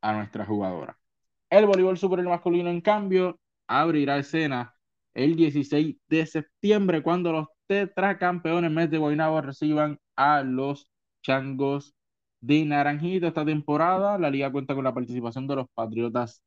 a 0.00 0.12
nuestra 0.12 0.44
jugadora. 0.44 0.98
El 1.48 1.66
voleibol 1.66 1.98
superior 1.98 2.28
masculino, 2.28 2.70
en 2.70 2.80
cambio, 2.80 3.40
abrirá 3.66 4.18
escena 4.18 4.74
el 5.14 5.36
16 5.36 5.96
de 6.08 6.26
septiembre 6.26 7.02
cuando 7.02 7.32
los 7.32 7.48
tetracampeones 7.66 8.70
mes 8.70 8.90
de 8.90 8.98
Guaynabo 8.98 9.40
reciban 9.40 9.98
a 10.16 10.42
los 10.42 10.90
Changos 11.22 11.94
de 12.40 12.64
Naranjito 12.64 13.26
esta 13.26 13.44
temporada. 13.44 14.18
La 14.18 14.30
liga 14.30 14.50
cuenta 14.52 14.74
con 14.74 14.84
la 14.84 14.94
participación 14.94 15.46
de 15.46 15.56
los 15.56 15.66
Patriotas 15.74 16.42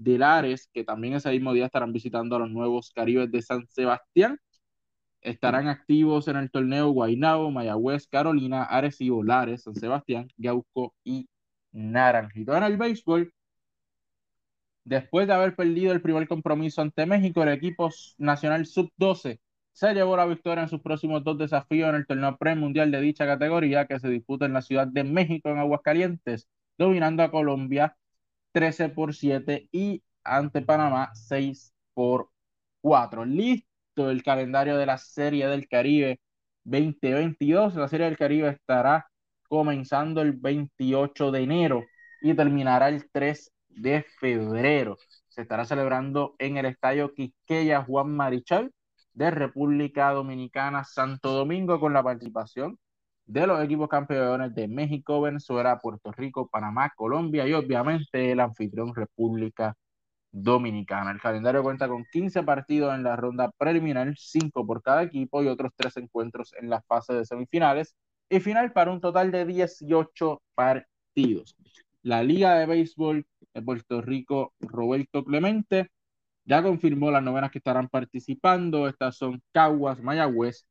de 0.00 0.18
Lares, 0.18 0.68
que 0.72 0.84
también 0.84 1.14
ese 1.14 1.30
mismo 1.30 1.52
día 1.52 1.66
estarán 1.66 1.92
visitando 1.92 2.36
a 2.36 2.38
los 2.40 2.50
nuevos 2.50 2.90
Caribes 2.94 3.30
de 3.30 3.42
San 3.42 3.66
Sebastián. 3.68 4.38
Estarán 5.20 5.68
activos 5.68 6.28
en 6.28 6.36
el 6.36 6.50
torneo 6.50 6.90
Guaynabo, 6.90 7.50
Mayagüez, 7.50 8.06
Carolina, 8.08 8.64
Arecibo, 8.64 9.22
Lares, 9.22 9.62
San 9.64 9.74
Sebastián, 9.74 10.28
Yauco 10.38 10.94
y 11.04 11.28
Naranjito. 11.72 12.56
En 12.56 12.62
el 12.64 12.78
béisbol, 12.78 13.32
Después 14.84 15.26
de 15.26 15.34
haber 15.34 15.54
perdido 15.54 15.92
el 15.92 16.00
primer 16.02 16.26
compromiso 16.26 16.80
ante 16.80 17.06
México, 17.06 17.42
el 17.42 17.50
equipo 17.50 17.90
nacional 18.18 18.66
sub-12 18.66 19.38
se 19.72 19.94
llevó 19.94 20.16
la 20.16 20.26
victoria 20.26 20.62
en 20.62 20.68
sus 20.68 20.80
próximos 20.80 21.22
dos 21.22 21.38
desafíos 21.38 21.90
en 21.90 21.96
el 21.96 22.06
torneo 22.06 22.36
pre-mundial 22.38 22.90
de 22.90 23.00
dicha 23.00 23.26
categoría 23.26 23.86
que 23.86 24.00
se 24.00 24.08
disputa 24.08 24.46
en 24.46 24.54
la 24.54 24.62
Ciudad 24.62 24.86
de 24.88 25.04
México, 25.04 25.50
en 25.50 25.58
Aguascalientes, 25.58 26.48
dominando 26.78 27.22
a 27.22 27.30
Colombia 27.30 27.96
13 28.52 28.90
por 28.90 29.14
7 29.14 29.68
y 29.72 30.02
ante 30.24 30.62
Panamá 30.62 31.10
6 31.14 31.72
por 31.94 32.30
4. 32.80 33.24
Listo 33.24 34.10
el 34.10 34.22
calendario 34.22 34.76
de 34.76 34.86
la 34.86 34.98
Serie 34.98 35.46
del 35.48 35.68
Caribe 35.68 36.20
2022. 36.64 37.74
La 37.76 37.88
Serie 37.88 38.06
del 38.06 38.16
Caribe 38.18 38.48
estará 38.50 39.06
comenzando 39.48 40.22
el 40.22 40.32
28 40.32 41.30
de 41.30 41.40
enero 41.40 41.84
y 42.22 42.34
terminará 42.34 42.88
el 42.88 43.10
3 43.10 43.52
de 43.68 44.04
febrero. 44.18 44.96
Se 45.28 45.42
estará 45.42 45.64
celebrando 45.64 46.34
en 46.38 46.56
el 46.56 46.66
Estadio 46.66 47.14
Quisqueya 47.14 47.82
Juan 47.84 48.14
Marichal 48.14 48.72
de 49.12 49.30
República 49.30 50.10
Dominicana, 50.10 50.84
Santo 50.84 51.32
Domingo, 51.32 51.80
con 51.80 51.92
la 51.92 52.02
participación 52.02 52.78
de 53.30 53.46
los 53.46 53.62
equipos 53.62 53.88
campeones 53.88 54.52
de 54.54 54.66
México, 54.66 55.20
Venezuela, 55.20 55.78
Puerto 55.78 56.10
Rico, 56.10 56.48
Panamá, 56.48 56.90
Colombia 56.96 57.46
y 57.46 57.52
obviamente 57.52 58.32
el 58.32 58.40
anfitrión 58.40 58.92
República 58.92 59.76
Dominicana. 60.32 61.12
El 61.12 61.20
calendario 61.20 61.62
cuenta 61.62 61.88
con 61.88 62.04
15 62.10 62.42
partidos 62.42 62.92
en 62.94 63.04
la 63.04 63.14
ronda 63.16 63.52
preliminar, 63.56 64.12
5 64.16 64.66
por 64.66 64.82
cada 64.82 65.04
equipo 65.04 65.42
y 65.44 65.48
otros 65.48 65.72
3 65.76 65.96
encuentros 65.98 66.52
en 66.60 66.70
la 66.70 66.82
fase 66.82 67.14
de 67.14 67.24
semifinales 67.24 67.94
y 68.28 68.40
final 68.40 68.72
para 68.72 68.90
un 68.92 69.00
total 69.00 69.30
de 69.30 69.46
18 69.46 70.42
partidos. 70.56 71.54
La 72.02 72.24
Liga 72.24 72.54
de 72.56 72.66
Béisbol 72.66 73.26
de 73.54 73.62
Puerto 73.62 74.00
Rico, 74.02 74.54
Roberto 74.60 75.24
Clemente, 75.24 75.88
ya 76.44 76.62
confirmó 76.64 77.12
las 77.12 77.22
novenas 77.22 77.52
que 77.52 77.58
estarán 77.58 77.88
participando. 77.88 78.88
Estas 78.88 79.16
son 79.16 79.40
Caguas, 79.52 80.00
Mayagüez, 80.02 80.66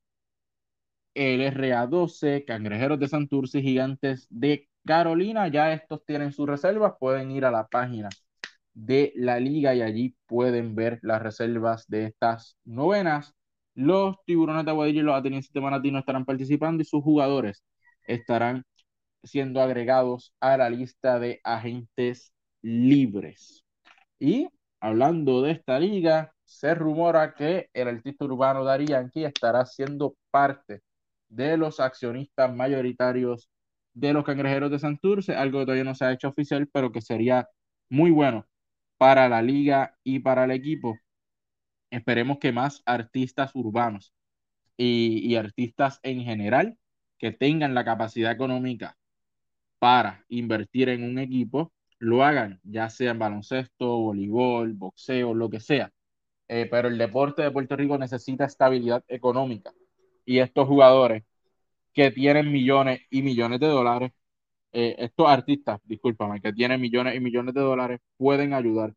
el 1.14 1.42
RA12, 1.42 2.46
Cangrejeros 2.46 3.00
de 3.00 3.08
Santurce 3.08 3.62
Gigantes 3.62 4.28
de 4.30 4.70
Carolina. 4.86 5.48
Ya 5.48 5.74
estos 5.74 6.06
tienen 6.06 6.32
sus 6.34 6.48
reservas, 6.48 6.94
pueden 7.00 7.32
ir 7.32 7.46
a 7.46 7.52
la 7.52 7.68
página 7.68 8.10
de 8.74 9.14
la 9.16 9.40
liga 9.40 9.76
y 9.76 9.82
allí 9.82 10.16
pueden 10.26 10.76
ver 10.76 11.00
las 11.02 11.22
reservas 11.22 11.88
de 11.88 12.06
estas 12.06 12.58
novenas. 12.66 13.34
Los 13.76 14.18
tiburones 14.26 14.66
de 14.66 14.72
Aguadillo 14.72 15.02
y 15.02 15.04
los 15.04 15.16
atenienses 15.16 15.52
de 15.54 15.62
Manatí 15.62 15.92
no 15.92 16.00
estarán 16.00 16.26
participando 16.26 16.82
y 16.82 16.86
sus 16.86 17.04
jugadores 17.04 17.64
estarán 18.08 18.64
siendo 19.24 19.62
agregados 19.62 20.34
a 20.40 20.58
la 20.58 20.70
lista 20.70 21.20
de 21.20 21.42
agentes 21.44 22.34
libres. 22.62 23.66
Y 24.20 24.50
hablando 24.80 25.42
de 25.42 25.52
esta 25.52 25.80
liga, 25.80 26.34
se 26.46 26.74
rumora 26.76 27.34
que 27.36 27.70
el 27.74 27.88
artista 27.88 28.26
urbano 28.26 28.64
Dari 28.64 28.88
Yankee 28.88 29.26
estará 29.26 29.66
siendo 29.66 30.16
parte 30.32 30.82
de 31.30 31.58
los 31.58 31.80
accionistas 31.80 32.54
mayoritarios 32.54 33.50
de 33.94 34.14
los 34.14 34.24
cangrejeros 34.24 34.72
de 34.72 34.80
Santurce, 34.80 35.36
algo 35.36 35.60
que 35.60 35.66
todavía 35.66 35.84
no 35.84 35.96
se 35.96 36.06
ha 36.06 36.12
hecho 36.12 36.30
oficial, 36.30 36.68
pero 36.72 36.92
que 36.92 37.02
sería 37.02 37.50
muy 37.90 38.12
bueno 38.12 38.48
para 38.98 39.30
la 39.30 39.42
liga 39.42 39.98
y 40.04 40.20
para 40.20 40.46
el 40.46 40.52
equipo. 40.52 40.98
Esperemos 41.92 42.40
que 42.40 42.52
más 42.52 42.84
artistas 42.86 43.52
urbanos 43.56 44.14
y, 44.78 45.20
y 45.28 45.36
artistas 45.36 46.00
en 46.04 46.22
general 46.22 46.78
que 47.18 47.32
tengan 47.32 47.74
la 47.74 47.86
capacidad 47.86 48.32
económica 48.32 48.98
para 49.80 50.26
invertir 50.30 50.90
en 50.90 51.04
un 51.04 51.20
equipo 51.20 51.74
lo 52.00 52.24
hagan, 52.24 52.60
ya 52.64 52.90
sea 52.90 53.12
en 53.12 53.20
baloncesto, 53.20 53.98
voleibol, 54.00 54.74
boxeo, 54.74 55.34
lo 55.34 55.50
que 55.50 55.60
sea. 55.60 55.92
Eh, 56.48 56.68
pero 56.72 56.88
el 56.88 56.98
deporte 56.98 57.44
de 57.44 57.52
Puerto 57.52 57.76
Rico 57.76 57.98
necesita 57.98 58.46
estabilidad 58.46 59.04
económica 59.08 59.72
y 60.30 60.40
estos 60.40 60.68
jugadores 60.68 61.24
que 61.94 62.12
tienen 62.12 62.52
millones 62.52 63.02
y 63.12 63.24
millones 63.24 63.60
de 63.60 63.68
dólares, 63.68 64.12
eh, 64.74 64.96
estos 65.00 65.28
artistas, 65.30 65.80
discúlpame, 65.86 66.42
que 66.42 66.54
tienen 66.54 66.82
millones 66.82 67.16
y 67.16 67.22
millones 67.22 67.56
de 67.56 67.62
dólares, 67.62 68.02
pueden 68.18 68.54
ayudar 68.54 68.94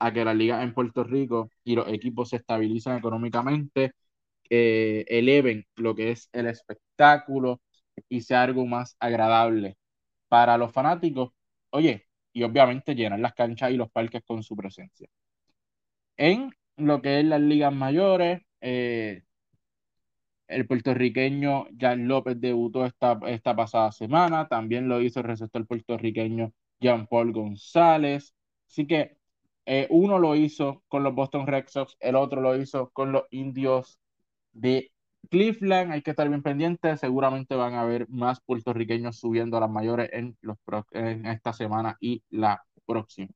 a 0.00 0.12
que 0.12 0.24
la 0.24 0.34
liga 0.34 0.62
en 0.62 0.74
Puerto 0.74 1.04
Rico 1.04 1.50
y 1.64 1.76
los 1.76 1.88
equipos 1.88 2.30
se 2.30 2.36
estabilicen 2.36 2.96
económicamente, 2.98 3.92
eleven 4.50 5.66
lo 5.76 5.94
que 5.94 6.12
es 6.12 6.28
el 6.32 6.46
espectáculo 6.48 7.60
y 8.08 8.22
sea 8.22 8.42
algo 8.42 8.66
más 8.66 8.96
agradable 9.00 9.76
para 10.28 10.58
los 10.58 10.72
fanáticos. 10.72 11.30
Oye, 11.70 12.06
y 12.32 12.42
obviamente 12.44 12.94
llenar 12.94 13.20
las 13.20 13.34
canchas 13.34 13.70
y 13.72 13.76
los 13.76 13.90
parques 13.90 14.22
con 14.26 14.42
su 14.42 14.56
presencia. 14.56 15.08
En 16.16 16.50
lo 16.76 17.00
que 17.02 17.20
es 17.20 17.24
las 17.24 17.40
ligas 17.40 17.72
mayores, 17.72 18.42
eh, 18.60 19.22
el 20.48 20.66
puertorriqueño 20.66 21.66
Jan 21.78 22.06
López 22.08 22.40
debutó 22.40 22.84
esta, 22.86 23.18
esta 23.26 23.56
pasada 23.56 23.92
semana, 23.92 24.48
también 24.48 24.88
lo 24.88 25.00
hizo 25.00 25.20
el 25.20 25.26
receptor 25.26 25.66
puertorriqueño 25.66 26.52
Jean 26.80 27.06
Paul 27.06 27.32
González, 27.32 28.34
así 28.68 28.86
que 28.86 29.16
eh, 29.66 29.86
uno 29.90 30.18
lo 30.18 30.34
hizo 30.36 30.82
con 30.88 31.02
los 31.02 31.14
Boston 31.14 31.46
Red 31.46 31.66
Sox, 31.68 31.96
el 32.00 32.16
otro 32.16 32.40
lo 32.40 32.56
hizo 32.56 32.90
con 32.90 33.12
los 33.12 33.24
indios 33.30 33.98
de 34.52 34.92
Cleveland, 35.30 35.92
hay 35.92 36.02
que 36.02 36.10
estar 36.10 36.28
bien 36.28 36.42
pendientes, 36.42 37.00
seguramente 37.00 37.54
van 37.54 37.74
a 37.74 37.82
haber 37.82 38.08
más 38.10 38.40
puertorriqueños 38.42 39.18
subiendo 39.18 39.56
a 39.56 39.60
las 39.60 39.70
mayores 39.70 40.10
en, 40.12 40.36
los 40.42 40.58
en 40.92 41.26
esta 41.26 41.52
semana 41.52 41.96
y 42.00 42.22
la 42.30 42.62
próxima. 42.86 43.28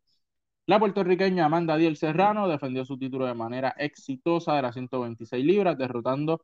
La 0.66 0.78
puertorriqueña 0.78 1.46
Amanda 1.46 1.78
Diel 1.78 1.96
Serrano 1.96 2.46
defendió 2.46 2.84
su 2.84 2.98
título 2.98 3.24
de 3.24 3.32
manera 3.34 3.74
exitosa 3.78 4.54
de 4.54 4.62
las 4.62 4.74
126 4.74 5.42
libras, 5.42 5.78
derrotando 5.78 6.42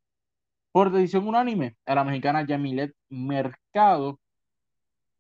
por 0.74 0.90
decisión 0.90 1.28
unánime 1.28 1.76
a 1.86 1.94
la 1.94 2.02
mexicana 2.02 2.44
Yamilet 2.44 2.94
Mercado. 3.08 4.18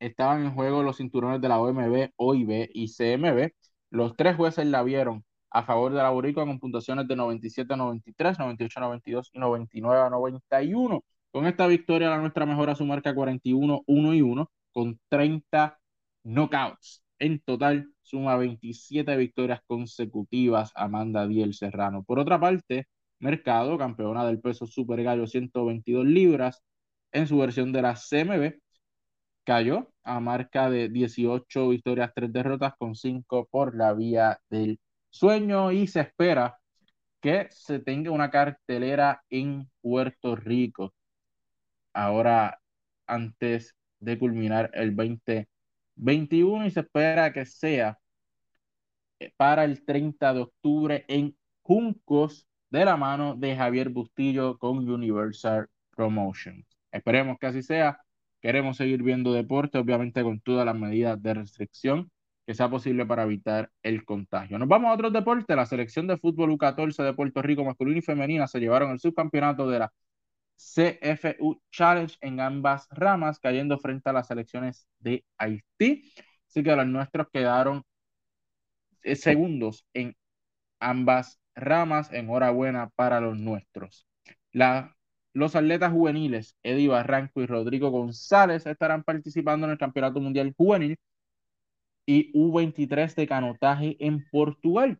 Estaban 0.00 0.44
en 0.44 0.54
juego 0.54 0.82
los 0.82 0.96
cinturones 0.96 1.40
de 1.40 1.48
la 1.48 1.60
OMB, 1.60 2.10
OIB 2.16 2.70
y 2.74 2.88
CMB. 2.88 3.52
Los 3.90 4.16
tres 4.16 4.36
jueces 4.36 4.66
la 4.66 4.82
vieron 4.82 5.24
a 5.50 5.62
favor 5.62 5.92
de 5.92 5.98
la 5.98 6.10
Boricua 6.10 6.44
con 6.44 6.58
puntuaciones 6.58 7.06
de 7.06 7.14
97 7.14 7.72
a 7.72 7.76
93, 7.76 8.38
98 8.40 8.80
a 8.80 8.82
92 8.82 9.30
y 9.32 9.38
99 9.38 10.00
a 10.02 10.10
91. 10.10 11.04
Con 11.30 11.46
esta 11.46 11.68
victoria 11.68 12.10
la 12.10 12.18
nuestra 12.18 12.46
mejora 12.46 12.74
su 12.74 12.84
marca 12.84 13.14
41, 13.14 13.82
1 13.86 14.14
y 14.14 14.22
1 14.22 14.50
con 14.72 14.98
30 15.08 15.78
knockouts. 16.24 17.04
En 17.20 17.38
total 17.38 17.88
suma 18.02 18.36
27 18.36 19.16
victorias 19.16 19.60
consecutivas 19.68 20.72
Amanda 20.74 21.28
Diel 21.28 21.54
Serrano. 21.54 22.02
Por 22.02 22.18
otra 22.18 22.40
parte, 22.40 22.88
Mercado, 23.24 23.78
campeona 23.78 24.26
del 24.26 24.38
peso 24.38 24.66
Super 24.66 25.02
Gallo 25.02 25.26
122 25.26 26.04
libras 26.04 26.62
en 27.10 27.26
su 27.26 27.38
versión 27.38 27.72
de 27.72 27.80
la 27.80 27.96
CMB, 27.96 28.60
cayó 29.44 29.90
a 30.02 30.20
marca 30.20 30.68
de 30.68 30.90
18 30.90 31.70
victorias, 31.70 32.12
3 32.14 32.30
derrotas 32.32 32.74
con 32.78 32.94
5 32.94 33.48
por 33.50 33.76
la 33.76 33.94
vía 33.94 34.40
del 34.50 34.78
sueño 35.08 35.72
y 35.72 35.86
se 35.86 36.00
espera 36.02 36.58
que 37.22 37.48
se 37.50 37.78
tenga 37.78 38.10
una 38.10 38.30
cartelera 38.30 39.22
en 39.30 39.70
Puerto 39.80 40.36
Rico. 40.36 40.92
Ahora, 41.94 42.60
antes 43.06 43.74
de 44.00 44.18
culminar 44.18 44.70
el 44.74 44.94
2021 44.94 46.66
y 46.66 46.70
se 46.70 46.80
espera 46.80 47.32
que 47.32 47.46
sea 47.46 47.98
eh, 49.18 49.32
para 49.38 49.64
el 49.64 49.82
30 49.82 50.34
de 50.34 50.40
octubre 50.40 51.04
en 51.08 51.34
Juncos 51.62 52.46
de 52.74 52.84
la 52.84 52.96
mano 52.96 53.36
de 53.36 53.54
Javier 53.56 53.88
Bustillo 53.88 54.58
con 54.58 54.88
Universal 54.90 55.68
Promotions. 55.90 56.66
Esperemos 56.90 57.38
que 57.38 57.46
así 57.46 57.62
sea. 57.62 58.00
Queremos 58.40 58.76
seguir 58.76 59.00
viendo 59.02 59.32
deporte, 59.32 59.78
obviamente 59.78 60.22
con 60.24 60.40
todas 60.40 60.66
las 60.66 60.74
medidas 60.74 61.22
de 61.22 61.34
restricción 61.34 62.10
que 62.44 62.52
sea 62.52 62.68
posible 62.68 63.06
para 63.06 63.22
evitar 63.22 63.70
el 63.82 64.04
contagio. 64.04 64.58
Nos 64.58 64.66
vamos 64.68 64.90
a 64.90 64.94
otros 64.94 65.12
deportes. 65.12 65.56
La 65.56 65.66
selección 65.66 66.08
de 66.08 66.18
fútbol 66.18 66.50
U14 66.50 67.04
de 67.04 67.14
Puerto 67.14 67.42
Rico 67.42 67.64
masculino 67.64 67.98
y 67.98 68.02
femenina 68.02 68.48
se 68.48 68.58
llevaron 68.58 68.90
el 68.90 68.98
subcampeonato 68.98 69.68
de 69.70 69.78
la 69.78 69.92
CFU 70.56 71.62
Challenge 71.70 72.16
en 72.20 72.40
ambas 72.40 72.88
ramas, 72.90 73.38
cayendo 73.38 73.78
frente 73.78 74.10
a 74.10 74.12
las 74.12 74.26
selecciones 74.26 74.88
de 74.98 75.24
Haití. 75.38 76.12
Así 76.48 76.64
que 76.64 76.74
los 76.74 76.86
nuestros 76.88 77.28
quedaron 77.32 77.84
eh, 79.04 79.14
segundos 79.14 79.86
en 79.94 80.16
ambas 80.80 81.40
ramas. 81.54 82.12
Enhorabuena 82.12 82.90
para 82.96 83.20
los 83.20 83.38
nuestros. 83.38 84.06
La, 84.52 84.96
los 85.32 85.56
atletas 85.56 85.92
juveniles 85.92 86.56
Eddie 86.62 86.88
Barranco 86.88 87.42
y 87.42 87.46
Rodrigo 87.46 87.90
González 87.90 88.66
estarán 88.66 89.02
participando 89.04 89.66
en 89.66 89.72
el 89.72 89.78
Campeonato 89.78 90.20
Mundial 90.20 90.54
Juvenil 90.56 90.98
y 92.06 92.32
U23 92.32 93.14
de 93.14 93.26
canotaje 93.26 93.96
en 94.00 94.24
Portugal. 94.30 94.98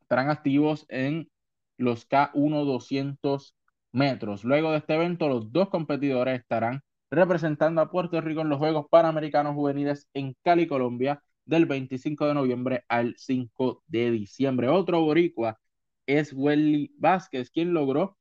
Estarán 0.00 0.30
activos 0.30 0.86
en 0.88 1.30
los 1.76 2.08
K1 2.08 2.64
200 2.64 3.54
metros. 3.92 4.44
Luego 4.44 4.72
de 4.72 4.78
este 4.78 4.94
evento, 4.94 5.28
los 5.28 5.52
dos 5.52 5.68
competidores 5.68 6.40
estarán 6.40 6.82
representando 7.10 7.80
a 7.80 7.90
Puerto 7.90 8.20
Rico 8.20 8.42
en 8.42 8.48
los 8.48 8.58
Juegos 8.58 8.86
Panamericanos 8.90 9.54
Juveniles 9.54 10.08
en 10.14 10.36
Cali, 10.42 10.66
Colombia, 10.66 11.22
del 11.48 11.66
25 11.66 12.26
de 12.26 12.34
noviembre 12.34 12.84
al 12.88 13.14
5 13.16 13.82
de 13.86 14.10
diciembre. 14.10 14.68
Otro 14.68 15.00
boricua 15.00 15.58
es 16.06 16.34
Welly 16.34 16.92
Vázquez, 16.98 17.50
quien 17.50 17.72
logró 17.72 18.18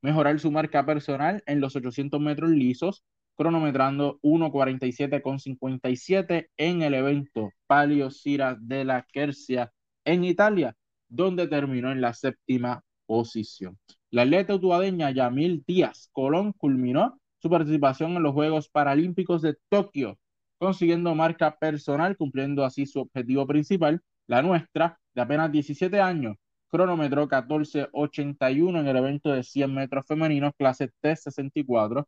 mejorar 0.00 0.38
su 0.38 0.52
marca 0.52 0.86
personal 0.86 1.42
en 1.46 1.60
los 1.60 1.74
800 1.74 2.20
metros 2.20 2.50
lisos, 2.50 3.02
cronometrando 3.36 4.20
1.47,57 4.22 6.50
en 6.56 6.82
el 6.82 6.94
evento 6.94 7.50
Palio 7.66 8.10
Sira 8.10 8.56
de 8.60 8.84
la 8.84 9.04
Quercia 9.12 9.72
en 10.04 10.22
Italia, 10.24 10.76
donde 11.08 11.48
terminó 11.48 11.90
en 11.90 12.00
la 12.00 12.14
séptima 12.14 12.84
posición. 13.06 13.76
La 14.10 14.22
atleta 14.22 14.54
utuadeña 14.54 15.10
Yamil 15.10 15.64
Díaz 15.66 16.10
Colón 16.12 16.52
culminó 16.52 17.18
su 17.38 17.50
participación 17.50 18.12
en 18.12 18.22
los 18.22 18.34
Juegos 18.34 18.68
Paralímpicos 18.68 19.42
de 19.42 19.56
Tokio, 19.68 20.16
consiguiendo 20.58 21.14
marca 21.14 21.56
personal, 21.58 22.16
cumpliendo 22.16 22.64
así 22.64 22.86
su 22.86 23.00
objetivo 23.00 23.46
principal, 23.46 24.02
la 24.26 24.42
nuestra, 24.42 24.98
de 25.14 25.22
apenas 25.22 25.50
17 25.52 26.00
años, 26.00 26.36
cronómetro 26.68 27.22
1481 27.22 28.80
en 28.80 28.86
el 28.88 28.96
evento 28.96 29.32
de 29.32 29.42
100 29.42 29.74
metros 29.74 30.04
femeninos, 30.06 30.52
clase 30.58 30.90
T64, 31.02 32.06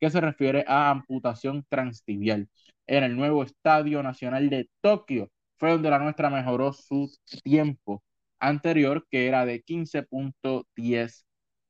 que 0.00 0.10
se 0.10 0.20
refiere 0.20 0.64
a 0.66 0.90
amputación 0.90 1.64
transtibial. 1.68 2.48
En 2.86 3.04
el 3.04 3.16
nuevo 3.16 3.42
Estadio 3.42 4.02
Nacional 4.02 4.48
de 4.50 4.68
Tokio 4.80 5.30
fue 5.58 5.72
donde 5.72 5.90
la 5.90 5.98
nuestra 5.98 6.30
mejoró 6.30 6.72
su 6.72 7.10
tiempo 7.42 8.02
anterior, 8.38 9.06
que 9.10 9.26
era 9.26 9.44
de 9.44 9.62
15.10 9.64 11.24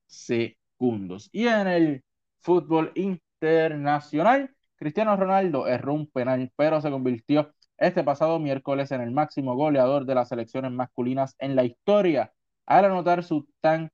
segundos. 0.06 1.28
Y 1.32 1.46
en 1.48 1.66
el 1.66 2.04
fútbol 2.40 2.92
internacional, 2.94 4.54
Cristiano 4.78 5.16
Ronaldo 5.16 5.66
erró 5.66 5.94
un 5.94 6.06
penal, 6.08 6.52
pero 6.56 6.80
se 6.80 6.90
convirtió 6.90 7.52
este 7.78 8.04
pasado 8.04 8.38
miércoles 8.38 8.90
en 8.92 9.00
el 9.00 9.10
máximo 9.10 9.54
goleador 9.56 10.04
de 10.06 10.14
las 10.14 10.28
selecciones 10.28 10.70
masculinas 10.72 11.34
en 11.38 11.56
la 11.56 11.64
historia, 11.64 12.32
al 12.66 12.84
anotar 12.84 13.24
su 13.24 13.48
tan 13.60 13.90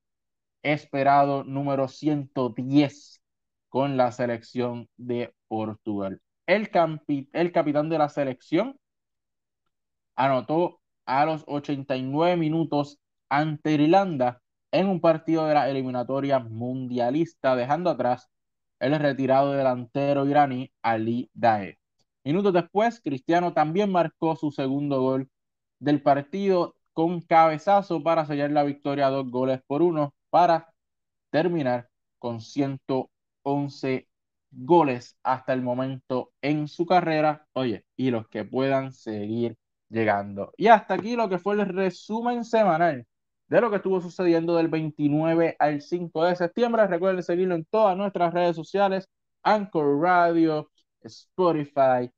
esperado 0.63 1.45
número 1.45 1.89
110 1.89 3.23
con 3.69 3.97
la 3.97 4.13
selección 4.13 4.89
de 4.97 5.35
Portugal. 5.49 6.21
El, 6.47 6.71
el 7.33 7.53
capitán 7.53 7.89
de 7.89 7.99
la 7.99 8.09
selección 8.09 8.79
anotó 10.17 10.81
a 11.07 11.25
los 11.27 11.45
89 11.47 12.37
minutos 12.37 12.99
ante 13.29 13.73
Irlanda 13.73 14.41
en 14.73 14.89
un 14.89 15.01
partido 15.01 15.47
de 15.47 15.55
la 15.55 15.69
eliminatoria 15.69 16.39
mundialista, 16.41 17.57
dejando 17.57 17.91
atrás 17.91 18.29
el 18.79 18.99
retirado 18.99 19.53
delantero 19.53 20.27
iraní 20.27 20.73
Ali 20.83 21.31
Dae. 21.35 21.79
Minutos 22.25 22.53
después, 22.53 23.01
Cristiano 23.01 23.53
también 23.53 23.91
marcó 23.93 24.37
su 24.37 24.51
segundo 24.51 25.01
gol 25.01 25.29
del 25.79 26.03
partido 26.03 26.77
con 26.93 27.21
cabezazo 27.21 28.03
para 28.03 28.27
sellar 28.27 28.51
la 28.51 28.63
victoria 28.65 29.09
dos 29.09 29.31
goles 29.31 29.61
por 29.67 29.83
uno 29.83 30.15
para 30.31 30.73
terminar 31.31 31.89
con 32.19 32.41
111 32.41 34.09
goles 34.51 35.19
hasta 35.23 35.53
el 35.53 35.63
momento 35.63 36.33
en 36.41 36.69
su 36.69 36.87
carrera. 36.87 37.47
Oye, 37.53 37.85
y 37.97 38.11
los 38.11 38.29
que 38.29 38.45
puedan 38.45 38.93
seguir 38.93 39.57
llegando. 39.89 40.53
Y 40.57 40.69
hasta 40.69 40.95
aquí 40.95 41.17
lo 41.17 41.29
que 41.29 41.39
fue 41.39 41.55
el 41.55 41.67
resumen 41.67 42.45
semanal 42.45 43.07
de 43.55 43.61
lo 43.61 43.71
que 43.71 43.77
estuvo 43.77 44.01
sucediendo 44.01 44.57
del 44.57 44.67
29 44.67 45.55
al 45.61 45.81
5 45.81 46.25
de 46.25 46.35
septiembre. 46.35 46.89
Recuerden 46.89 47.23
seguirlo 47.23 47.55
en 47.55 47.65
todas 47.65 47.97
nuestras 47.97 48.35
redes 48.35 48.57
sociales, 48.57 49.09
Anchor 49.45 50.01
Radio, 50.01 50.73
Spotify, 51.01 52.11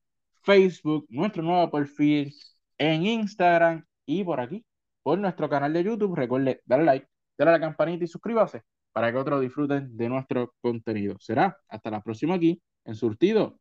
Facebook, 0.43 1.05
nuestro 1.11 1.43
nuevo 1.43 1.71
perfil 1.71 2.35
en 2.79 3.05
Instagram 3.05 3.85
y 4.07 4.25
por 4.25 4.41
aquí, 4.41 4.65
por 5.03 5.19
nuestro 5.19 5.47
canal 5.51 5.75
de 5.75 5.85
YouTube. 5.85 6.17
Recuerde 6.17 6.63
darle 6.65 6.87
like, 6.87 7.09
darle 7.37 7.51
a 7.51 7.59
la 7.59 7.61
campanita 7.61 8.05
y 8.05 8.09
suscríbase 8.09 8.63
para 8.95 9.13
que 9.13 9.19
otros 9.19 9.43
disfruten 9.43 9.95
de 9.95 10.09
nuestro 10.09 10.55
contenido. 10.63 11.17
Será 11.21 11.59
hasta 11.69 11.91
la 11.91 12.01
próxima 12.01 12.37
aquí 12.37 12.63
en 12.87 12.95
Surtido 12.95 13.61